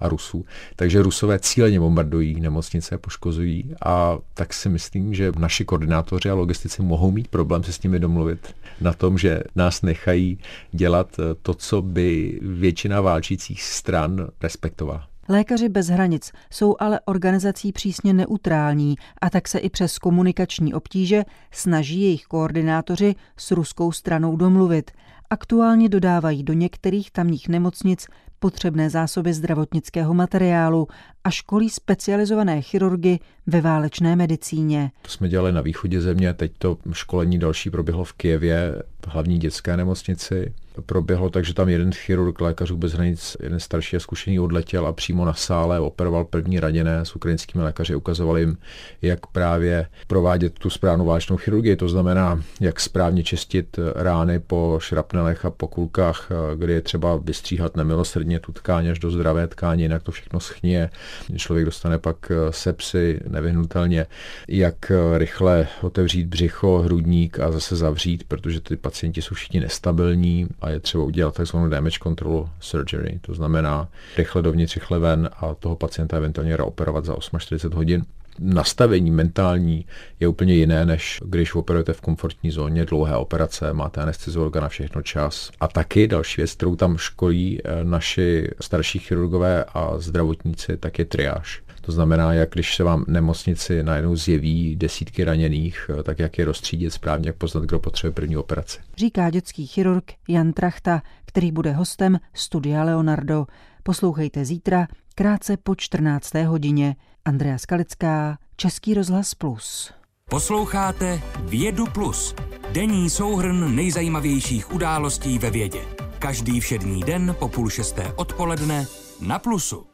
a 0.00 0.08
Rusů. 0.08 0.44
Takže 0.76 1.02
Rusové 1.02 1.38
cíleně 1.38 1.80
bombardují 1.80 2.40
nemocnice, 2.40 2.98
poškozují 2.98 3.74
a 3.84 4.18
tak 4.34 4.54
si 4.54 4.68
myslím, 4.68 5.14
že 5.14 5.32
naši 5.38 5.64
koordinátoři 5.64 6.30
a 6.30 6.34
logistici 6.34 6.82
mohou 6.82 7.10
mít 7.10 7.28
problém 7.28 7.62
se 7.62 7.72
s 7.72 7.82
nimi 7.82 7.98
domluvit 7.98 8.54
na 8.80 8.92
tom, 8.92 9.18
že 9.18 9.42
nás 9.56 9.82
nechají 9.82 10.38
dělat 10.72 11.16
to, 11.42 11.54
co 11.54 11.82
by 11.82 12.38
většina 12.42 13.00
válčících 13.00 13.62
stran 13.62 14.28
respektovala. 14.42 15.06
Lékaři 15.28 15.68
bez 15.68 15.88
hranic 15.88 16.32
jsou 16.50 16.76
ale 16.78 17.00
organizací 17.04 17.72
přísně 17.72 18.12
neutrální 18.12 18.96
a 19.20 19.30
tak 19.30 19.48
se 19.48 19.58
i 19.58 19.70
přes 19.70 19.98
komunikační 19.98 20.74
obtíže 20.74 21.24
snaží 21.50 22.02
jejich 22.02 22.24
koordinátoři 22.24 23.14
s 23.36 23.50
ruskou 23.50 23.92
stranou 23.92 24.36
domluvit. 24.36 24.90
Aktuálně 25.32 25.88
dodávají 25.88 26.42
do 26.42 26.52
některých 26.52 27.10
tamních 27.10 27.48
nemocnic 27.48 28.06
potřebné 28.38 28.90
zásoby 28.90 29.34
zdravotnického 29.34 30.14
materiálu 30.14 30.88
a 31.24 31.30
školí 31.30 31.70
specializované 31.70 32.62
chirurgy 32.62 33.18
ve 33.46 33.60
válečné 33.60 34.16
medicíně. 34.16 34.90
To 35.02 35.08
jsme 35.08 35.28
dělali 35.28 35.52
na 35.52 35.60
východě 35.60 36.00
země, 36.00 36.34
teď 36.34 36.52
to 36.58 36.78
školení 36.92 37.38
další 37.38 37.70
proběhlo 37.70 38.04
v 38.04 38.12
Kijevě, 38.12 38.82
v 39.04 39.08
hlavní 39.08 39.38
dětské 39.38 39.76
nemocnici 39.76 40.54
proběhlo 40.86 41.30
tak, 41.30 41.44
že 41.44 41.54
tam 41.54 41.68
jeden 41.68 41.92
chirurg 41.92 42.40
lékařů 42.40 42.76
bez 42.76 42.92
hranic, 42.92 43.36
jeden 43.42 43.60
starší 43.60 43.96
a 43.96 44.00
zkušený 44.00 44.40
odletěl 44.40 44.86
a 44.86 44.92
přímo 44.92 45.24
na 45.24 45.34
sále 45.34 45.80
operoval 45.80 46.24
první 46.24 46.60
raněné 46.60 47.04
s 47.04 47.16
ukrajinskými 47.16 47.64
lékaři, 47.64 47.94
ukazoval 47.94 48.38
jim, 48.38 48.56
jak 49.02 49.26
právě 49.26 49.86
provádět 50.06 50.58
tu 50.58 50.70
správnou 50.70 51.04
vážnou 51.04 51.36
chirurgii, 51.36 51.76
to 51.76 51.88
znamená, 51.88 52.42
jak 52.60 52.80
správně 52.80 53.22
čistit 53.22 53.78
rány 53.94 54.40
po 54.40 54.78
šrapnelech 54.82 55.44
a 55.44 55.50
po 55.50 55.68
kulkách, 55.68 56.28
kdy 56.56 56.72
je 56.72 56.80
třeba 56.80 57.16
vystříhat 57.16 57.76
nemilosrdně 57.76 58.40
tu 58.40 58.52
tkáň 58.52 58.88
až 58.88 58.98
do 58.98 59.10
zdravé 59.10 59.46
tkáně, 59.46 59.84
jinak 59.84 60.02
to 60.02 60.12
všechno 60.12 60.40
schnie. 60.40 60.90
Člověk 61.36 61.64
dostane 61.64 61.98
pak 61.98 62.32
sepsy 62.50 63.20
nevyhnutelně, 63.28 64.06
jak 64.48 64.92
rychle 65.16 65.68
otevřít 65.82 66.26
břicho, 66.26 66.78
hrudník 66.78 67.40
a 67.40 67.52
zase 67.52 67.76
zavřít, 67.76 68.24
protože 68.24 68.60
ty 68.60 68.76
pacienti 68.76 69.22
jsou 69.22 69.34
všichni 69.34 69.60
nestabilní 69.60 70.46
a 70.60 70.69
je 70.70 70.80
třeba 70.80 71.04
udělat 71.04 71.34
takzvanou 71.34 71.68
damage 71.68 71.98
control 72.02 72.48
surgery, 72.60 73.18
to 73.20 73.34
znamená 73.34 73.88
rychle 74.16 74.42
dovnitř, 74.42 74.74
rychle 74.74 74.98
ven 74.98 75.30
a 75.32 75.54
toho 75.54 75.76
pacienta 75.76 76.16
eventuálně 76.16 76.56
reoperovat 76.56 77.04
za 77.04 77.16
48 77.38 77.76
hodin 77.76 78.04
nastavení 78.40 79.10
mentální 79.10 79.86
je 80.20 80.28
úplně 80.28 80.54
jiné, 80.54 80.86
než 80.86 81.20
když 81.24 81.54
operujete 81.54 81.92
v 81.92 82.00
komfortní 82.00 82.50
zóně, 82.50 82.84
dlouhé 82.84 83.16
operace, 83.16 83.72
máte 83.72 84.00
anesteziologa 84.00 84.60
na 84.60 84.68
všechno 84.68 85.02
čas. 85.02 85.50
A 85.60 85.68
taky 85.68 86.08
další 86.08 86.40
věc, 86.40 86.54
kterou 86.54 86.76
tam 86.76 86.96
školí 86.96 87.60
eh, 87.64 87.84
naši 87.84 88.48
starší 88.60 88.98
chirurgové 88.98 89.64
a 89.74 89.98
zdravotníci, 89.98 90.76
tak 90.76 90.98
je 90.98 91.04
triáž. 91.04 91.62
To 91.80 91.92
znamená, 91.92 92.32
jak 92.32 92.50
když 92.50 92.76
se 92.76 92.84
vám 92.84 93.04
nemocnici 93.08 93.82
najednou 93.82 94.16
zjeví 94.16 94.76
desítky 94.76 95.24
raněných, 95.24 95.90
tak 96.02 96.18
jak 96.18 96.38
je 96.38 96.44
rozstřídit 96.44 96.92
správně, 96.92 97.28
jak 97.28 97.36
poznat, 97.36 97.64
kdo 97.64 97.78
potřebuje 97.78 98.14
první 98.14 98.36
operaci. 98.36 98.78
Říká 98.96 99.30
dětský 99.30 99.66
chirurg 99.66 100.12
Jan 100.28 100.52
Trachta, 100.52 101.02
který 101.26 101.52
bude 101.52 101.72
hostem 101.72 102.20
Studia 102.34 102.84
Leonardo. 102.84 103.46
Poslouchejte 103.82 104.44
zítra, 104.44 104.86
krátce 105.14 105.56
po 105.56 105.74
14. 105.74 106.34
hodině. 106.34 106.96
Andrea 107.24 107.58
Skalická, 107.58 108.38
Český 108.56 108.94
rozhlas 108.94 109.34
Plus. 109.34 109.92
Posloucháte 110.30 111.22
Vědu 111.44 111.86
Plus, 111.86 112.34
denní 112.72 113.10
souhrn 113.10 113.76
nejzajímavějších 113.76 114.74
událostí 114.74 115.38
ve 115.38 115.50
vědě. 115.50 115.80
Každý 116.18 116.60
všední 116.60 117.00
den 117.00 117.36
po 117.38 117.48
půl 117.48 117.70
šesté 117.70 118.12
odpoledne 118.16 118.86
na 119.20 119.38
Plusu. 119.38 119.89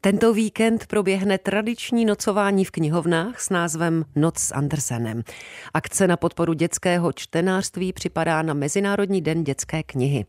Tento 0.00 0.34
víkend 0.34 0.86
proběhne 0.86 1.38
tradiční 1.38 2.04
nocování 2.04 2.64
v 2.64 2.70
knihovnách 2.70 3.40
s 3.40 3.50
názvem 3.50 4.04
Noc 4.16 4.38
s 4.38 4.54
Andersenem. 4.54 5.22
Akce 5.74 6.06
na 6.06 6.16
podporu 6.16 6.52
dětského 6.52 7.12
čtenářství 7.12 7.92
připadá 7.92 8.42
na 8.42 8.54
Mezinárodní 8.54 9.20
den 9.20 9.44
dětské 9.44 9.82
knihy. 9.82 10.26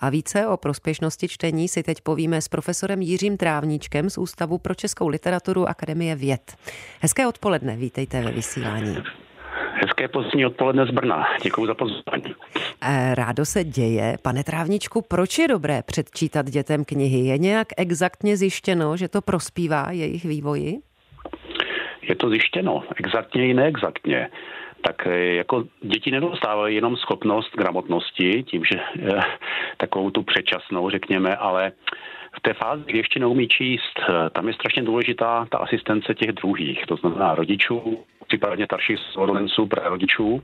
A 0.00 0.10
více 0.10 0.46
o 0.46 0.56
prospěšnosti 0.56 1.28
čtení 1.28 1.68
si 1.68 1.82
teď 1.82 2.00
povíme 2.00 2.42
s 2.42 2.48
profesorem 2.48 3.02
Jiřím 3.02 3.36
Trávníčkem 3.36 4.10
z 4.10 4.18
Ústavu 4.18 4.58
pro 4.58 4.74
českou 4.74 5.08
literaturu 5.08 5.68
Akademie 5.68 6.16
věd. 6.16 6.56
Hezké 7.00 7.26
odpoledne, 7.26 7.76
vítejte 7.76 8.22
ve 8.22 8.32
vysílání. 8.32 8.96
Hezké 9.80 10.08
pozdní 10.08 10.46
odpoledne 10.46 10.86
z 10.86 10.90
Brna. 10.90 11.26
Děkuji 11.42 11.66
za 11.66 11.74
pozvání. 11.74 12.34
Eh, 12.82 13.14
rádo 13.14 13.44
se 13.44 13.64
děje. 13.64 14.16
Pane 14.22 14.44
Trávničku, 14.44 15.02
proč 15.02 15.38
je 15.38 15.48
dobré 15.48 15.82
předčítat 15.82 16.46
dětem 16.46 16.84
knihy? 16.84 17.18
Je 17.18 17.38
nějak 17.38 17.68
exaktně 17.76 18.36
zjištěno, 18.36 18.96
že 18.96 19.08
to 19.08 19.22
prospívá 19.22 19.86
jejich 19.90 20.24
vývoji? 20.24 20.78
Je 22.02 22.14
to 22.14 22.28
zjištěno, 22.28 22.82
exaktně 22.96 23.48
i 23.48 23.54
neexaktně 23.54 24.28
tak 24.82 25.06
eh, 25.06 25.34
jako 25.34 25.64
děti 25.82 26.10
nedostávají 26.10 26.74
jenom 26.74 26.96
schopnost 26.96 27.56
gramotnosti, 27.56 28.42
tím, 28.42 28.64
že 28.64 28.78
eh, 28.78 29.20
takovou 29.76 30.10
tu 30.10 30.22
předčasnou, 30.22 30.90
řekněme, 30.90 31.36
ale 31.36 31.72
v 32.36 32.40
té 32.40 32.54
fázi, 32.54 32.82
kdy 32.86 32.98
ještě 32.98 33.20
neumí 33.20 33.48
číst, 33.48 34.00
tam 34.32 34.48
je 34.48 34.54
strašně 34.54 34.82
důležitá 34.82 35.46
ta 35.50 35.58
asistence 35.58 36.14
těch 36.14 36.32
druhých, 36.32 36.86
to 36.86 36.96
znamená 36.96 37.34
rodičů, 37.34 38.04
případně 38.38 38.64
starších 38.64 38.98
sourozenců, 38.98 39.68
rodičů, 39.84 40.42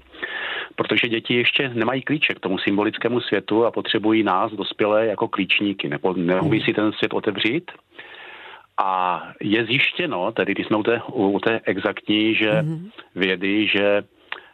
protože 0.77 1.09
děti 1.09 1.35
ještě 1.35 1.69
nemají 1.69 2.03
klíče 2.03 2.35
k 2.35 2.41
tomu 2.41 2.59
symbolickému 2.59 3.21
světu 3.21 3.67
a 3.67 3.71
potřebují 3.71 4.23
nás, 4.23 4.53
dospělé, 4.53 5.07
jako 5.07 5.29
klíčníky, 5.29 5.89
nebo 5.89 6.15
neumí 6.15 6.61
si 6.61 6.73
ten 6.73 6.93
svět 6.93 7.15
otevřít. 7.15 7.71
A 8.79 9.23
je 9.41 9.65
zjištěno, 9.65 10.33
tedy 10.33 10.53
když 10.53 10.67
jsme 10.67 10.77
u 10.77 10.83
té, 10.83 11.03
u 11.13 11.39
té 11.41 11.61
exaktní, 11.65 12.35
že 12.35 12.51
mm-hmm. 12.51 12.91
vědy, 13.15 13.67
že 13.67 14.03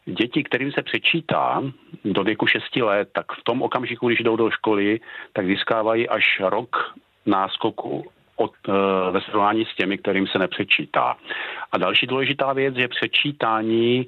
děti, 0.07 0.44
kterým 0.44 0.72
se 0.72 0.83
přečítá 0.83 1.62
do 2.05 2.24
věku 2.24 2.46
6 2.46 2.76
let, 2.76 3.09
tak 3.12 3.33
v 3.33 3.44
tom 3.44 3.62
okamžiku, 3.62 4.09
když 4.09 4.20
jdou 4.20 4.37
do 4.37 4.50
školy, 4.50 5.00
tak 5.33 5.46
získávají 5.46 6.09
až 6.09 6.40
rok 6.40 6.94
náskoku 7.26 8.05
od, 8.40 8.53
e, 8.68 8.72
ve 9.11 9.20
srovnání 9.20 9.64
s 9.64 9.74
těmi, 9.76 9.98
kterým 9.98 10.26
se 10.26 10.38
nepřečítá. 10.38 11.16
A 11.72 11.79
další 11.79 12.07
důležitá 12.07 12.53
věc 12.53 12.74
je 12.76 12.88
přečítání 12.88 14.07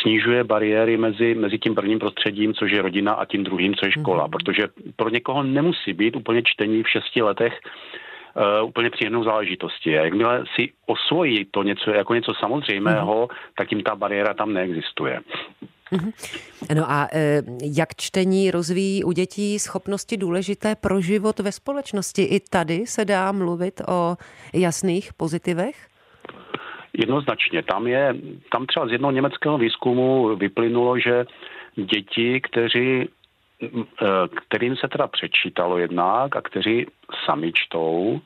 snižuje 0.00 0.44
bariéry 0.44 0.96
mezi, 0.96 1.34
mezi 1.34 1.58
tím 1.58 1.74
prvním 1.74 1.98
prostředím, 1.98 2.54
což 2.54 2.72
je 2.72 2.82
rodina, 2.82 3.12
a 3.12 3.24
tím 3.24 3.44
druhým, 3.44 3.74
což 3.74 3.86
je 3.86 4.02
škola. 4.02 4.26
Mm-hmm. 4.26 4.30
Protože 4.30 4.62
pro 4.96 5.08
někoho 5.08 5.42
nemusí 5.42 5.92
být 5.92 6.16
úplně 6.16 6.42
čtení 6.44 6.82
v 6.82 6.88
šesti 6.88 7.22
letech 7.22 7.60
uh, 8.60 8.68
úplně 8.68 8.90
příjemnou 8.90 9.24
záležitostí. 9.24 9.98
A 9.98 10.04
jakmile 10.04 10.44
si 10.54 10.72
osvojí 10.86 11.44
to 11.44 11.62
něco 11.62 11.90
jako 11.90 12.14
něco 12.14 12.34
samozřejmého, 12.34 13.26
mm-hmm. 13.26 13.54
tak 13.56 13.68
tím 13.68 13.82
ta 13.82 13.94
bariéra 13.94 14.34
tam 14.34 14.52
neexistuje. 14.52 15.20
Mhm. 15.94 16.10
No 16.74 16.90
a 16.90 17.08
e, 17.12 17.42
jak 17.62 17.88
čtení 17.96 18.50
rozvíjí 18.50 19.04
u 19.04 19.12
dětí 19.12 19.58
schopnosti 19.58 20.16
důležité 20.16 20.74
pro 20.74 21.00
život 21.00 21.40
ve 21.40 21.52
společnosti? 21.52 22.22
I 22.22 22.40
tady 22.40 22.86
se 22.86 23.04
dá 23.04 23.32
mluvit 23.32 23.80
o 23.88 24.16
jasných 24.52 25.12
pozitivech? 25.12 25.88
Jednoznačně. 26.92 27.62
Tam 27.62 27.86
je, 27.86 28.14
tam 28.52 28.66
třeba 28.66 28.88
z 28.88 28.92
jednoho 28.92 29.12
německého 29.12 29.58
výzkumu 29.58 30.36
vyplynulo, 30.36 30.98
že 30.98 31.24
děti, 31.76 32.40
kteří, 32.40 33.02
e, 33.02 33.08
kterým 34.46 34.76
se 34.76 34.88
teda 34.88 35.06
přečítalo 35.06 35.78
jednak 35.78 36.36
a 36.36 36.40
kteří 36.40 36.86
sami 37.26 37.52
čtou, 37.54 38.20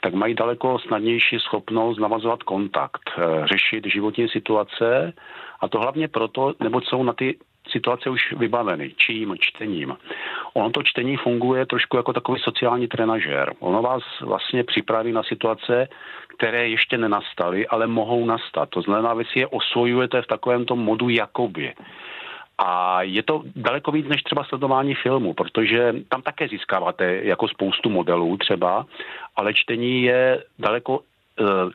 tak 0.00 0.14
mají 0.14 0.34
daleko 0.34 0.78
snadnější 0.78 1.38
schopnost 1.38 1.98
navazovat 1.98 2.42
kontakt, 2.42 3.10
e, 3.18 3.46
řešit 3.46 3.84
životní 3.92 4.28
situace 4.28 5.12
a 5.64 5.68
to 5.68 5.78
hlavně 5.78 6.08
proto, 6.08 6.54
nebo 6.60 6.80
jsou 6.80 7.02
na 7.02 7.12
ty 7.12 7.38
situace 7.68 8.10
už 8.10 8.32
vybaveny. 8.32 8.92
Čím? 8.96 9.36
Čtením. 9.40 9.96
Ono 10.54 10.70
to 10.70 10.82
čtení 10.82 11.16
funguje 11.16 11.66
trošku 11.66 11.96
jako 11.96 12.12
takový 12.12 12.40
sociální 12.40 12.88
trenažér. 12.88 13.52
Ono 13.60 13.82
vás 13.82 14.02
vlastně 14.20 14.64
připraví 14.64 15.12
na 15.12 15.22
situace, 15.22 15.88
které 16.36 16.68
ještě 16.68 16.98
nenastaly, 16.98 17.66
ale 17.66 17.86
mohou 17.86 18.26
nastat. 18.26 18.68
To 18.68 18.82
znamená, 18.82 19.14
vy 19.14 19.24
si 19.24 19.38
je 19.38 19.46
osvojujete 19.46 20.22
v 20.22 20.26
takovém 20.26 20.64
tom 20.64 20.78
modu 20.78 21.08
jakoby. 21.08 21.72
A 22.58 23.02
je 23.02 23.22
to 23.22 23.42
daleko 23.56 23.92
víc 23.92 24.06
než 24.08 24.22
třeba 24.22 24.44
sledování 24.44 24.94
filmu, 24.94 25.34
protože 25.34 25.94
tam 26.08 26.22
také 26.22 26.48
získáváte 26.48 27.20
jako 27.22 27.48
spoustu 27.48 27.90
modelů 27.90 28.36
třeba, 28.36 28.86
ale 29.36 29.54
čtení 29.54 30.02
je 30.02 30.44
daleko 30.58 31.00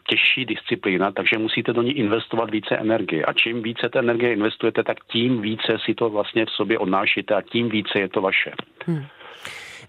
těžší 0.08 0.46
disciplína, 0.46 1.12
takže 1.12 1.38
musíte 1.38 1.74
do 1.74 1.82
ní 1.82 1.92
investovat 1.92 2.50
více 2.50 2.78
energie. 2.78 3.26
A 3.26 3.34
čím 3.34 3.64
více 3.64 3.90
té 3.90 4.00
energie 4.00 4.34
investujete, 4.34 4.84
tak 4.84 4.98
tím 5.12 5.42
více 5.42 5.78
si 5.86 5.94
to 5.94 6.10
vlastně 6.10 6.46
v 6.46 6.50
sobě 6.50 6.80
odnášíte 6.80 7.36
a 7.36 7.42
tím 7.42 7.70
více 7.70 8.00
je 8.00 8.10
to 8.10 8.22
vaše. 8.22 8.52
Hmm. 8.86 9.06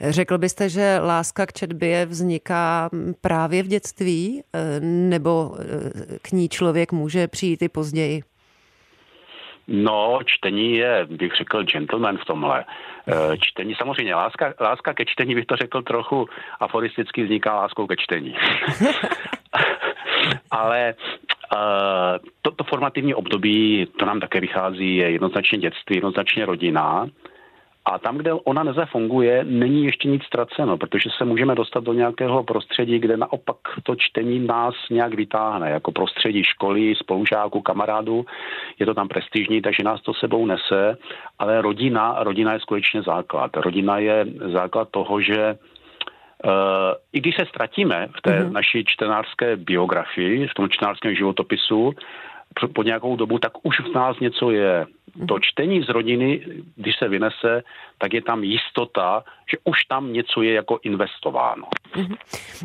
Řekl 0.08 0.38
byste, 0.38 0.68
že 0.68 0.98
láska 1.02 1.46
k 1.46 1.52
četbě 1.52 2.06
vzniká 2.06 2.90
právě 3.20 3.62
v 3.62 3.66
dětství, 3.66 4.42
e, 4.52 4.80
nebo 4.80 5.56
e, 5.58 6.18
k 6.18 6.32
ní 6.32 6.48
člověk 6.48 6.92
může 6.92 7.28
přijít 7.28 7.62
i 7.62 7.68
později? 7.68 8.22
No, 9.68 10.18
čtení 10.24 10.74
je, 10.74 11.06
bych 11.10 11.32
řekl, 11.36 11.64
gentleman 11.64 12.18
v 12.18 12.24
tomhle. 12.24 12.64
E, 13.06 13.38
čtení, 13.38 13.74
samozřejmě, 13.74 14.14
láska, 14.14 14.54
láska 14.60 14.94
ke 14.94 15.04
čtení, 15.04 15.34
bych 15.34 15.46
to 15.46 15.56
řekl 15.56 15.82
trochu 15.82 16.28
aforisticky, 16.60 17.24
vzniká 17.24 17.54
láskou 17.54 17.86
ke 17.86 17.96
čtení. 17.96 18.34
Ale 20.50 20.94
uh, 21.54 22.26
to, 22.42 22.50
to 22.50 22.64
formativní 22.64 23.14
období, 23.14 23.86
to 23.98 24.06
nám 24.06 24.20
také 24.20 24.40
vychází, 24.40 24.96
je 24.96 25.10
jednoznačně 25.10 25.58
dětství, 25.58 25.96
jednoznačně 25.96 26.46
rodina. 26.46 27.06
A 27.84 27.98
tam, 27.98 28.16
kde 28.16 28.32
ona 28.32 28.62
nezafunguje, 28.62 29.44
není 29.44 29.84
ještě 29.84 30.08
nic 30.08 30.22
ztraceno, 30.24 30.78
protože 30.78 31.10
se 31.18 31.24
můžeme 31.24 31.54
dostat 31.54 31.84
do 31.84 31.92
nějakého 31.92 32.44
prostředí, 32.44 32.98
kde 32.98 33.16
naopak 33.16 33.56
to 33.82 33.96
čtení 33.96 34.38
nás 34.46 34.74
nějak 34.90 35.14
vytáhne, 35.14 35.70
jako 35.70 35.92
prostředí 35.92 36.44
školy, 36.44 36.94
spolužáků, 36.94 37.60
kamarádů. 37.60 38.26
Je 38.78 38.86
to 38.86 38.94
tam 38.94 39.08
prestižní, 39.08 39.62
takže 39.62 39.82
nás 39.82 40.02
to 40.02 40.14
sebou 40.14 40.46
nese, 40.46 40.96
ale 41.38 41.62
rodina, 41.62 42.16
rodina 42.18 42.52
je 42.52 42.60
skutečně 42.60 43.02
základ. 43.02 43.56
Rodina 43.56 43.98
je 43.98 44.26
základ 44.52 44.88
toho, 44.90 45.20
že 45.20 45.58
I 47.12 47.20
když 47.20 47.36
se 47.36 47.46
ztratíme 47.46 48.08
v 48.18 48.22
té 48.22 48.30
mm-hmm. 48.30 48.52
naší 48.52 48.84
čtenářské 48.84 49.56
biografii, 49.56 50.48
v 50.48 50.54
tom 50.54 50.68
čtenářském 50.68 51.14
životopisu, 51.14 51.94
po 52.74 52.82
nějakou 52.82 53.16
dobu, 53.16 53.38
tak 53.38 53.52
už 53.62 53.80
v 53.80 53.94
nás 53.94 54.20
něco 54.20 54.50
je. 54.50 54.86
To 55.28 55.38
čtení 55.40 55.82
z 55.82 55.88
rodiny, 55.88 56.40
když 56.76 56.94
se 56.98 57.08
vynese, 57.08 57.62
tak 57.98 58.12
je 58.12 58.22
tam 58.22 58.44
jistota, 58.44 59.24
že 59.50 59.56
už 59.64 59.84
tam 59.88 60.12
něco 60.12 60.42
je 60.42 60.54
jako 60.54 60.78
investováno. 60.82 61.66
Mhm. 61.96 62.14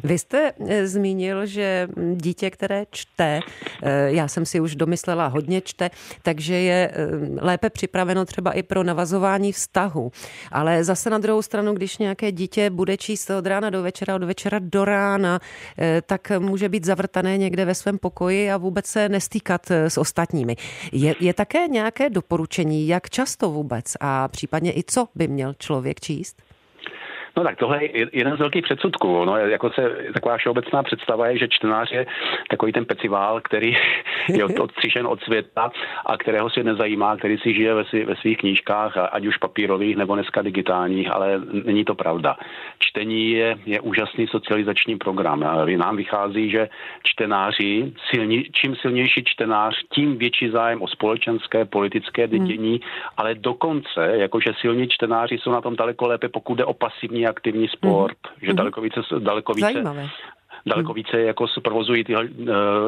Vy 0.03 0.17
jste 0.19 0.51
eh, 0.67 0.87
zmínil, 0.87 1.45
že 1.45 1.87
dítě, 2.15 2.49
které 2.49 2.85
čte, 2.91 3.39
eh, 3.83 4.11
já 4.11 4.27
jsem 4.27 4.45
si 4.45 4.59
už 4.59 4.75
domyslela, 4.75 5.27
hodně 5.27 5.61
čte, 5.61 5.89
takže 6.21 6.53
je 6.53 6.91
eh, 6.93 7.07
lépe 7.41 7.69
připraveno 7.69 8.25
třeba 8.25 8.51
i 8.51 8.63
pro 8.63 8.83
navazování 8.83 9.51
vztahu. 9.51 10.11
Ale 10.51 10.83
zase 10.83 11.09
na 11.09 11.17
druhou 11.17 11.41
stranu, 11.41 11.73
když 11.73 11.97
nějaké 11.97 12.31
dítě 12.31 12.69
bude 12.69 12.97
číst 12.97 13.29
od 13.29 13.45
rána 13.45 13.69
do 13.69 13.81
večera, 13.83 14.15
od 14.15 14.23
večera 14.23 14.59
do 14.61 14.85
rána, 14.85 15.39
tak 16.05 16.31
může 16.39 16.69
být 16.69 16.85
zavrtané 16.85 17.37
někde 17.37 17.65
ve 17.65 17.75
svém 17.75 17.97
pokoji 17.97 18.51
a 18.51 18.57
vůbec 18.57 18.85
se 18.85 19.09
nestýkat 19.09 19.71
s 19.71 19.97
ostatními. 19.97 20.55
Je, 20.91 21.15
je 21.19 21.33
také 21.33 21.67
nějaké 21.67 22.09
doporučení, 22.09 22.34
jak 22.87 23.09
často 23.09 23.51
vůbec 23.51 23.93
a 23.99 24.27
případně 24.27 24.77
i 24.77 24.83
co 24.87 25.07
by 25.15 25.27
měl 25.27 25.53
člověk 25.53 25.99
číst? 25.99 26.41
No 27.37 27.43
tak 27.43 27.57
tohle 27.57 27.83
je 27.83 28.07
jeden 28.13 28.35
z 28.35 28.39
velkých 28.39 28.63
předsudků. 28.63 29.25
No, 29.25 29.37
jako 29.37 29.69
se, 29.69 29.95
taková 30.13 30.37
všeobecná 30.37 30.83
představa 30.83 31.27
je, 31.27 31.37
že 31.37 31.47
čtenář 31.47 31.91
je 31.91 32.05
takový 32.49 32.71
ten 32.71 32.85
pecivál, 32.85 33.41
který 33.41 33.77
je 34.27 34.45
odstřižen 34.45 35.07
od 35.07 35.23
světa 35.23 35.71
a 36.05 36.17
kterého 36.17 36.49
svět 36.49 36.63
nezajímá, 36.63 37.17
který 37.17 37.37
si 37.37 37.53
žije 37.53 37.73
ve, 37.73 37.85
svý, 37.85 38.03
ve 38.03 38.15
svých 38.15 38.37
knížkách, 38.37 38.97
ať 39.11 39.25
už 39.25 39.37
papírových 39.37 39.97
nebo 39.97 40.15
dneska 40.15 40.41
digitálních, 40.41 41.13
ale 41.13 41.41
není 41.65 41.85
to 41.85 41.95
pravda. 41.95 42.35
Čtení 42.79 43.31
je, 43.31 43.57
je 43.65 43.81
úžasný 43.81 44.27
socializační 44.27 44.97
program. 44.97 45.65
Nám 45.77 45.95
vychází, 45.95 46.49
že 46.49 46.69
čtenáři, 47.03 47.93
silni, 48.09 48.43
čím 48.51 48.75
silnější 48.75 49.23
čtenář, 49.25 49.75
tím 49.93 50.17
větší 50.17 50.49
zájem 50.49 50.81
o 50.81 50.87
společenské, 50.87 51.65
politické 51.65 52.27
dědění, 52.27 52.71
hmm. 52.71 52.89
ale 53.17 53.35
dokonce, 53.35 54.11
jakože 54.13 54.51
silní 54.61 54.87
čtenáři 54.87 55.37
jsou 55.37 55.51
na 55.51 55.61
tom 55.61 55.75
daleko 55.75 56.07
lépe, 56.07 56.29
pokud 56.29 56.55
jde 56.55 56.65
o 56.65 56.73
pasivní 56.73 57.24
aktivní 57.27 57.67
sport, 57.67 58.17
mm-hmm. 58.23 58.45
že 58.45 58.47
mhm. 58.47 58.55
daleko 58.55 58.81
více, 58.81 59.01
daleko 59.19 59.53
více 59.53 59.73
Zajímavé 59.73 60.09
daleko 60.65 60.87
hmm. 60.87 60.95
více 60.95 61.21
jako 61.21 61.47
se 61.47 61.61
provozují 61.61 62.03
tyhle, 62.03 62.27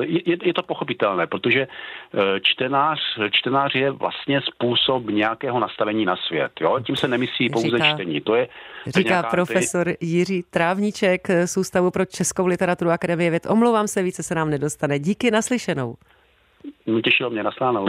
je, 0.01 0.37
je 0.43 0.53
to 0.53 0.63
pochopitelné, 0.63 1.27
protože 1.27 1.67
čtenář, 2.41 2.99
čtenář 3.31 3.75
je 3.75 3.91
vlastně 3.91 4.41
způsob 4.41 5.09
nějakého 5.09 5.59
nastavení 5.59 6.05
na 6.05 6.15
svět. 6.15 6.51
Jo? 6.61 6.79
Tím 6.85 6.95
se 6.95 7.07
nemyslí 7.07 7.49
pouze 7.49 7.77
říká, 7.77 7.93
čtení. 7.93 8.21
To 8.21 8.35
je, 8.35 8.47
to 8.83 8.91
říká 8.91 9.09
nějaká, 9.09 9.29
profesor 9.29 9.93
Jiří 10.01 10.43
Trávníček 10.49 11.27
z 11.45 11.57
Ústavu 11.57 11.91
pro 11.91 12.05
českou 12.05 12.47
literaturu 12.47 12.91
Akademie 12.91 13.29
věd. 13.29 13.45
Omlouvám 13.49 13.87
se, 13.87 14.03
více 14.03 14.23
se 14.23 14.35
nám 14.35 14.49
nedostane. 14.49 14.99
Díky 14.99 15.31
naslyšenou. 15.31 15.95
Těšilo 17.03 17.29
mě, 17.29 17.43
naslánou. 17.43 17.87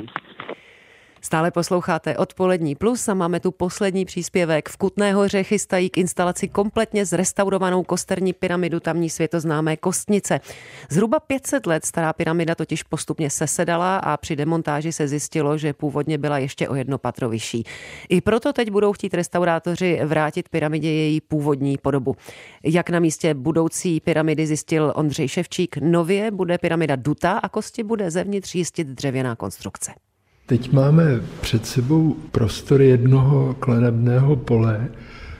Stále 1.20 1.50
posloucháte 1.50 2.16
Odpolední 2.16 2.74
plus 2.74 3.08
a 3.08 3.14
máme 3.14 3.40
tu 3.40 3.50
poslední 3.50 4.04
příspěvek. 4.04 4.68
V 4.68 4.76
Kutné 4.76 5.12
hoře 5.12 5.42
chystají 5.42 5.90
k 5.90 5.98
instalaci 5.98 6.48
kompletně 6.48 7.06
zrestaurovanou 7.06 7.82
kosterní 7.82 8.32
pyramidu 8.32 8.80
tamní 8.80 9.10
světoznámé 9.10 9.76
Kostnice. 9.76 10.40
Zhruba 10.90 11.20
500 11.20 11.66
let 11.66 11.84
stará 11.84 12.12
pyramida 12.12 12.54
totiž 12.54 12.82
postupně 12.82 13.30
sesedala 13.30 13.96
a 13.96 14.16
při 14.16 14.36
demontáži 14.36 14.92
se 14.92 15.08
zjistilo, 15.08 15.58
že 15.58 15.72
původně 15.72 16.18
byla 16.18 16.38
ještě 16.38 16.68
o 16.68 16.74
jedno 16.74 16.98
patro 16.98 17.28
vyšší. 17.28 17.64
I 18.08 18.20
proto 18.20 18.52
teď 18.52 18.70
budou 18.70 18.92
chtít 18.92 19.14
restaurátoři 19.14 20.00
vrátit 20.04 20.48
pyramidě 20.48 20.88
její 20.88 21.20
původní 21.20 21.78
podobu. 21.78 22.16
Jak 22.64 22.90
na 22.90 23.00
místě 23.00 23.34
budoucí 23.34 24.00
pyramidy 24.00 24.46
zjistil 24.46 24.92
Ondřej 24.96 25.28
Ševčík, 25.28 25.76
nově 25.76 26.30
bude 26.30 26.58
pyramida 26.58 26.96
dutá 26.96 27.32
a 27.38 27.48
kosti 27.48 27.82
bude 27.82 28.10
zevnitř 28.10 28.54
jistit 28.54 28.86
dřevěná 28.86 29.36
konstrukce. 29.36 30.07
Teď 30.48 30.72
máme 30.72 31.20
před 31.40 31.66
sebou 31.66 32.16
prostor 32.32 32.82
jednoho 32.82 33.56
klenebného 33.60 34.36
pole, 34.36 34.88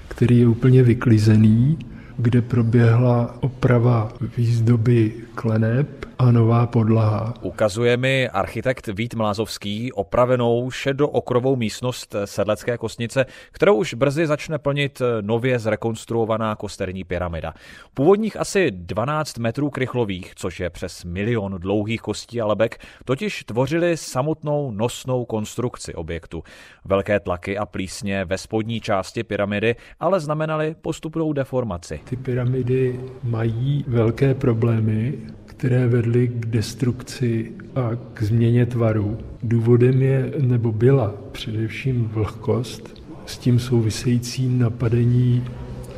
který 0.09 0.39
je 0.39 0.49
úplně 0.49 0.83
vyklizený, 0.83 1.79
kde 2.19 2.43
proběhla 2.43 3.35
oprava 3.41 4.13
výzdoby 4.37 5.13
kleneb 5.35 5.89
a 6.19 6.31
nová 6.31 6.67
podlaha. 6.67 7.35
Ukazuje 7.43 7.97
mi 7.97 8.29
architekt 8.29 8.87
Vít 8.87 9.15
Mlázovský 9.15 9.93
opravenou 9.93 10.71
šedookrovou 10.71 11.57
místnost 11.57 12.15
Sedlecké 12.25 12.79
kostnice, 12.79 13.27
kterou 13.53 13.75
už 13.75 13.95
brzy 13.95 14.27
začne 14.27 14.59
plnit 14.59 15.03
nově 15.21 15.59
zrekonstruovaná 15.59 16.57
kosterní 16.57 17.05
pyramida. 17.05 17.55
Původních 17.95 18.37
asi 18.37 18.71
12 18.71 19.39
metrů 19.39 19.71
krychlových, 19.71 20.33
což 20.35 20.61
je 20.61 20.71
přes 20.71 21.05
milion 21.05 21.55
dlouhých 21.59 22.01
kostí 22.01 22.41
a 22.41 22.47
lebek, 22.47 22.79
totiž 23.05 23.45
tvořili 23.45 23.97
samotnou 23.97 24.71
nosnou 24.71 25.25
konstrukci 25.25 25.95
objektu. 25.95 26.43
Velké 26.85 27.21
tlaky 27.21 27.59
a 27.59 27.67
plísně 27.67 28.25
ve 28.25 28.39
spodní 28.39 28.81
části 28.81 29.23
pyramidy 29.25 29.77
ale 30.01 30.21
znamenaly 30.21 30.77
postupnou 30.83 31.33
deformaci. 31.33 32.01
Ty 32.11 32.17
pyramidy 32.17 33.01
mají 33.25 33.85
velké 33.89 34.35
problémy, 34.35 35.15
které 35.47 35.89
vedly 35.89 36.29
k 36.29 36.47
destrukci 36.47 37.53
a 37.75 37.91
k 38.15 38.23
změně 38.23 38.67
tvaru. 38.67 39.19
Důvodem 39.43 40.03
je 40.03 40.33
nebo 40.41 40.73
byla 40.73 41.15
především 41.33 42.11
vlhkost, 42.15 43.03
s 43.27 43.39
tím 43.39 43.59
související 43.59 44.49
napadení 44.49 45.45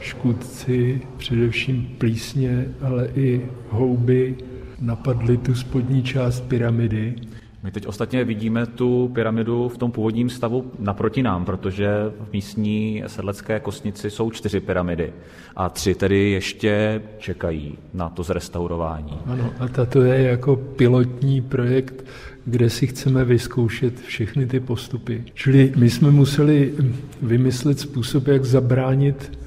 škůdci, 0.01 1.01
především 1.17 1.89
plísně, 1.99 2.69
ale 2.81 3.09
i 3.15 3.47
houby 3.69 4.35
napadly 4.81 5.37
tu 5.37 5.55
spodní 5.55 6.03
část 6.03 6.41
pyramidy 6.41 7.15
my 7.63 7.71
teď 7.71 7.87
ostatně 7.87 8.25
vidíme 8.25 8.67
tu 8.67 9.11
pyramidu 9.15 9.69
v 9.69 9.79
tom 9.79 9.93
původním 9.93 10.31
stavu 10.31 10.73
naproti 10.79 11.23
nám, 11.23 11.45
protože 11.45 11.89
v 12.21 12.33
místní 12.33 13.03
sedlecké 13.07 13.61
kostnici 13.61 14.11
jsou 14.11 14.31
čtyři 14.31 14.61
pyramidy 14.61 15.13
a 15.57 15.69
tři 15.69 15.95
tedy 15.95 16.31
ještě 16.31 17.03
čekají 17.19 17.79
na 17.95 18.09
to 18.09 18.23
zrestaurování. 18.23 19.19
Ano, 19.27 19.53
a 19.59 19.69
tato 19.69 20.03
je 20.03 20.23
jako 20.23 20.57
pilotní 20.57 21.41
projekt, 21.41 22.05
kde 22.45 22.71
si 22.71 22.87
chceme 22.87 23.25
vyzkoušet 23.25 24.01
všechny 24.01 24.47
ty 24.47 24.61
postupy. 24.61 25.25
Čili 25.35 25.73
my 25.77 25.91
jsme 25.91 26.11
museli 26.11 26.75
vymyslet 27.23 27.81
způsob, 27.81 28.27
jak 28.27 28.45
zabránit 28.45 29.39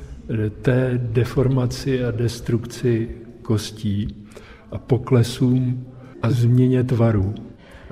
té 0.61 0.99
deformaci 1.03 2.05
a 2.05 2.11
destrukci 2.11 3.09
kostí 3.41 4.25
a 4.71 4.77
poklesům 4.77 5.85
a 6.21 6.31
změně 6.31 6.83
tvaru. 6.83 7.33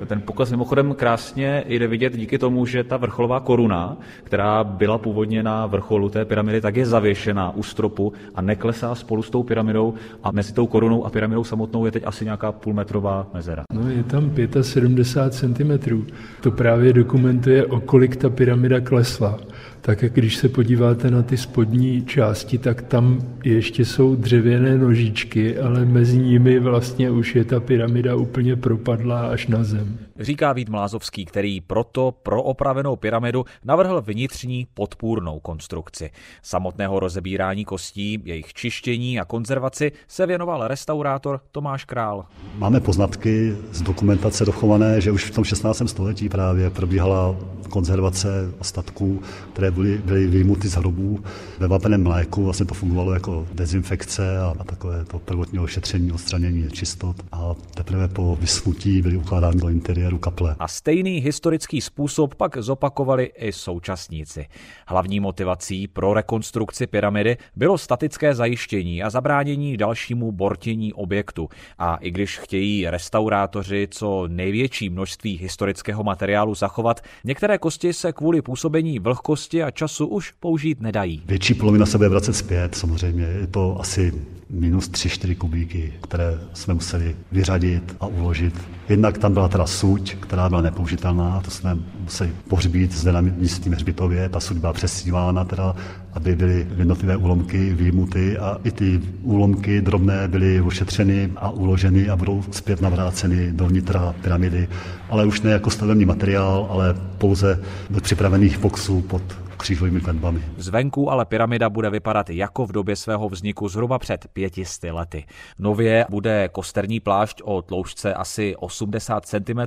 Ten 0.06 0.20
pokles 0.20 0.50
mimochodem 0.50 0.94
krásně 0.94 1.64
jde 1.66 1.86
vidět 1.86 2.16
díky 2.16 2.38
tomu, 2.38 2.66
že 2.66 2.84
ta 2.84 2.96
vrcholová 2.96 3.40
koruna, 3.40 3.96
která 4.24 4.64
byla 4.64 4.98
původně 4.98 5.42
na 5.42 5.66
vrcholu 5.66 6.08
té 6.08 6.24
pyramidy, 6.24 6.60
tak 6.60 6.76
je 6.76 6.86
zavěšená 6.86 7.56
u 7.56 7.62
stropu 7.62 8.12
a 8.34 8.42
neklesá 8.42 8.94
spolu 8.94 9.22
s 9.22 9.30
tou 9.30 9.42
pyramidou 9.42 9.94
a 10.22 10.32
mezi 10.32 10.52
tou 10.52 10.66
korunou 10.66 11.06
a 11.06 11.10
pyramidou 11.10 11.44
samotnou 11.44 11.86
je 11.86 11.92
teď 11.92 12.02
asi 12.06 12.24
nějaká 12.24 12.52
půlmetrová 12.52 13.26
mezera. 13.34 13.62
No 13.74 13.90
je 13.90 14.02
tam 14.02 14.32
75 14.60 15.56
cm. 15.56 16.04
To 16.40 16.50
právě 16.50 16.92
dokumentuje, 16.92 17.66
o 17.66 17.80
kolik 17.80 18.16
ta 18.16 18.30
pyramida 18.30 18.80
klesla 18.80 19.38
tak 19.84 20.02
jak 20.02 20.12
když 20.12 20.36
se 20.36 20.48
podíváte 20.48 21.10
na 21.10 21.22
ty 21.22 21.36
spodní 21.36 22.02
části, 22.02 22.58
tak 22.58 22.82
tam 22.82 23.20
ještě 23.44 23.84
jsou 23.84 24.16
dřevěné 24.16 24.78
nožičky, 24.78 25.58
ale 25.58 25.84
mezi 25.84 26.18
nimi 26.18 26.58
vlastně 26.58 27.10
už 27.10 27.34
je 27.34 27.44
ta 27.44 27.60
pyramida 27.60 28.16
úplně 28.16 28.56
propadlá 28.56 29.20
až 29.20 29.46
na 29.46 29.64
zem. 29.64 29.81
him. 29.82 30.11
Říká 30.22 30.52
Vít 30.52 30.68
Mlázovský, 30.68 31.24
který 31.24 31.60
proto 31.60 32.14
pro 32.22 32.42
opravenou 32.42 32.96
pyramidu 32.96 33.44
navrhl 33.64 34.02
vnitřní 34.02 34.66
podpůrnou 34.74 35.40
konstrukci. 35.40 36.10
Samotného 36.42 37.00
rozebírání 37.00 37.64
kostí, 37.64 38.22
jejich 38.24 38.54
čištění 38.54 39.20
a 39.20 39.24
konzervaci 39.24 39.92
se 40.08 40.26
věnoval 40.26 40.68
restaurátor 40.68 41.40
Tomáš 41.52 41.84
Král. 41.84 42.24
Máme 42.54 42.80
poznatky 42.80 43.56
z 43.72 43.82
dokumentace 43.82 44.44
dochované, 44.44 45.00
že 45.00 45.10
už 45.10 45.24
v 45.24 45.34
tom 45.34 45.44
16. 45.44 45.82
století 45.86 46.28
právě 46.28 46.70
probíhala 46.70 47.36
konzervace 47.70 48.52
ostatků, 48.58 49.22
které 49.52 49.70
byly, 49.70 49.98
byly 50.04 50.26
vyjmuty 50.26 50.68
z 50.68 50.74
hrobů 50.74 51.20
ve 51.58 51.68
vapeném 51.68 52.02
mléku. 52.02 52.44
Vlastně 52.44 52.66
to 52.66 52.74
fungovalo 52.74 53.14
jako 53.14 53.46
dezinfekce 53.54 54.38
a, 54.38 54.54
a 54.58 54.64
takové 54.64 55.04
to 55.04 55.18
prvotní 55.18 55.58
ošetření, 55.58 56.12
odstranění 56.12 56.70
čistot. 56.70 57.16
A 57.32 57.54
teprve 57.74 58.08
po 58.08 58.36
vysmutí 58.40 59.02
byly 59.02 59.16
ukládány 59.16 59.60
do 59.60 59.68
interiéru 59.68 60.11
kaple. 60.18 60.56
A 60.58 60.68
stejný 60.68 61.18
historický 61.18 61.80
způsob 61.80 62.34
pak 62.34 62.56
zopakovali 62.56 63.24
i 63.24 63.52
současníci. 63.52 64.46
Hlavní 64.86 65.20
motivací 65.20 65.88
pro 65.88 66.14
rekonstrukci 66.14 66.86
pyramidy 66.86 67.36
bylo 67.56 67.78
statické 67.78 68.34
zajištění 68.34 69.02
a 69.02 69.10
zabránění 69.10 69.76
dalšímu 69.76 70.32
bortění 70.32 70.92
objektu. 70.92 71.48
A 71.78 71.96
i 71.96 72.10
když 72.10 72.38
chtějí 72.38 72.90
restaurátoři 72.90 73.88
co 73.90 74.28
největší 74.28 74.90
množství 74.90 75.38
historického 75.38 76.04
materiálu 76.04 76.54
zachovat, 76.54 77.00
některé 77.24 77.58
kosti 77.58 77.92
se 77.92 78.12
kvůli 78.12 78.42
působení 78.42 78.98
vlhkosti 78.98 79.62
a 79.62 79.70
času 79.70 80.06
už 80.06 80.32
použít 80.40 80.80
nedají. 80.80 81.22
Větší 81.26 81.54
polovina 81.54 81.86
se 81.86 81.98
bude 81.98 82.08
vracet 82.08 82.32
zpět, 82.32 82.74
samozřejmě. 82.74 83.24
Je 83.24 83.46
to 83.46 83.76
asi 83.80 84.12
minus 84.50 84.90
3-4 84.90 85.36
kubíky, 85.36 85.94
které 86.02 86.38
jsme 86.52 86.74
museli 86.74 87.16
vyřadit 87.32 87.96
a 88.00 88.06
uložit. 88.06 88.54
Jednak 88.88 89.18
tam 89.18 89.32
byla 89.32 89.48
teda 89.48 89.66
suť, 89.92 90.14
která 90.20 90.48
byla 90.48 90.60
nepoužitelná, 90.60 91.40
to 91.44 91.50
jsme 91.50 91.76
museli 92.00 92.30
pohřbít 92.48 92.92
zde 92.92 93.12
na 93.12 93.20
místním 93.20 93.74
hřbitově, 93.74 94.28
ta 94.28 94.40
suť 94.40 94.56
byla 94.56 94.72
přesívána 94.72 95.44
teda, 95.44 95.74
aby 96.12 96.36
byly 96.36 96.66
jednotlivé 96.76 97.16
úlomky 97.16 97.74
výjimuty 97.74 98.38
a 98.38 98.56
i 98.64 98.70
ty 98.70 99.00
úlomky 99.22 99.80
drobné 99.80 100.28
byly 100.28 100.60
ošetřeny 100.60 101.32
a 101.36 101.50
uloženy 101.50 102.08
a 102.08 102.16
budou 102.16 102.42
zpět 102.50 102.80
navráceny 102.80 103.52
do 103.52 103.66
vnitra 103.66 104.14
pyramidy, 104.22 104.68
ale 105.10 105.26
už 105.26 105.40
ne 105.40 105.50
jako 105.50 105.70
stavební 105.70 106.04
materiál, 106.04 106.66
ale 106.70 106.94
pouze 107.18 107.60
do 107.90 108.00
připravených 108.00 108.58
boxů 108.58 109.00
pod 109.02 109.22
křížovými 109.56 110.00
klenbami. 110.00 110.42
Zvenku 110.56 111.10
ale 111.10 111.24
pyramida 111.24 111.70
bude 111.70 111.90
vypadat 111.90 112.30
jako 112.30 112.66
v 112.66 112.72
době 112.72 112.96
svého 112.96 113.28
vzniku 113.28 113.68
zhruba 113.68 113.98
před 113.98 114.26
pětisty 114.32 114.90
lety. 114.90 115.24
Nově 115.58 116.06
bude 116.10 116.48
kosterní 116.52 117.00
plášť 117.00 117.40
o 117.44 117.62
tloušťce 117.62 118.14
asi 118.14 118.56
80 118.56 119.26
cm 119.26 119.60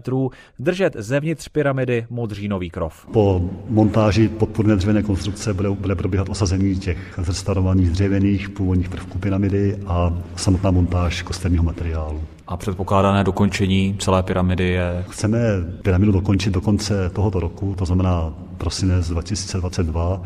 držet 0.59 0.95
zevnitř 0.99 1.47
pyramidy 1.47 2.05
modřínový 2.09 2.69
krov. 2.69 3.07
Po 3.13 3.41
montáži 3.69 4.27
podpůrné 4.27 4.75
dřevěné 4.75 5.03
konstrukce 5.03 5.53
bude, 5.53 5.69
bude 5.69 5.95
probíhat 5.95 6.29
osazení 6.29 6.75
těch 6.75 6.97
zrestaurovaných 7.17 7.89
dřevěných 7.89 8.49
původních 8.49 8.89
prvků 8.89 9.17
pyramidy 9.19 9.77
a 9.87 10.13
samotná 10.35 10.71
montáž 10.71 11.21
kosterního 11.21 11.63
materiálu. 11.63 12.34
A 12.47 12.58
předpokládané 12.58 13.23
dokončení 13.23 13.95
celé 13.99 14.23
pyramidy 14.23 14.69
je? 14.69 15.05
Chceme 15.10 15.39
pyramidu 15.81 16.12
dokončit 16.12 16.53
do 16.53 16.62
konce 16.62 17.10
tohoto 17.10 17.39
roku, 17.39 17.75
to 17.77 17.86
znamená 17.86 18.34
prosinec 18.58 19.10
2022, 19.10 20.21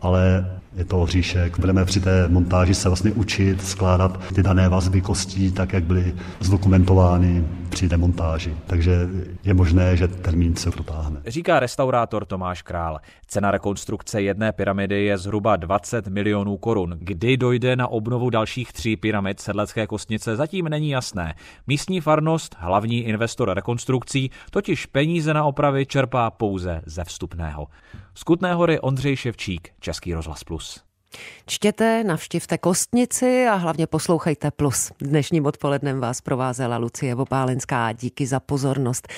ale 0.00 0.46
je 0.78 0.84
to 0.84 0.96
hříšek. 0.96 1.58
Budeme 1.58 1.84
při 1.84 2.00
té 2.00 2.28
montáži 2.28 2.74
se 2.74 2.88
vlastně 2.88 3.12
učit 3.12 3.62
skládat 3.62 4.20
ty 4.34 4.42
dané 4.42 4.68
vazby 4.68 5.00
kostí 5.00 5.52
tak, 5.52 5.72
jak 5.72 5.84
byly 5.84 6.14
zdokumentovány 6.40 7.44
při 7.68 7.88
demontáži. 7.88 8.56
Takže 8.66 9.08
je 9.44 9.54
možné, 9.54 9.96
že 9.96 10.08
termín 10.08 10.56
se 10.56 10.70
protáhne. 10.70 11.20
Říká 11.26 11.60
restaurátor 11.60 12.24
Tomáš 12.24 12.62
Král. 12.62 12.98
Cena 13.26 13.50
rekonstrukce 13.50 14.22
jedné 14.22 14.52
pyramidy 14.52 15.04
je 15.04 15.18
zhruba 15.18 15.56
20 15.56 16.08
milionů 16.08 16.56
korun. 16.56 16.94
Kdy 16.98 17.36
dojde 17.36 17.76
na 17.76 17.88
obnovu 17.88 18.30
dalších 18.30 18.72
tří 18.72 18.96
pyramid 18.96 19.40
sedlecké 19.40 19.86
kostnice, 19.86 20.36
zatím 20.36 20.68
není 20.68 20.90
jasné. 20.90 21.34
Místní 21.66 22.00
farnost, 22.00 22.56
hlavní 22.58 23.00
investor 23.00 23.54
rekonstrukcí, 23.54 24.30
totiž 24.50 24.86
peníze 24.86 25.34
na 25.34 25.44
opravy 25.44 25.86
čerpá 25.86 26.30
pouze 26.30 26.82
ze 26.86 27.04
vstupného. 27.04 27.66
Z 28.18 28.22
Kutné 28.22 28.54
hory 28.54 28.80
Ondřej 28.80 29.16
Ševčík, 29.16 29.68
Český 29.80 30.14
rozhlas 30.14 30.44
Plus. 30.44 30.80
Čtěte, 31.46 32.04
navštivte 32.04 32.58
kostnici 32.58 33.46
a 33.46 33.54
hlavně 33.54 33.86
poslouchejte 33.86 34.50
Plus. 34.50 34.92
Dnešním 35.00 35.46
odpolednem 35.46 36.00
vás 36.00 36.20
provázela 36.20 36.76
Lucie 36.76 37.14
Vopálenská. 37.14 37.92
Díky 37.92 38.26
za 38.26 38.40
pozornost. 38.40 39.08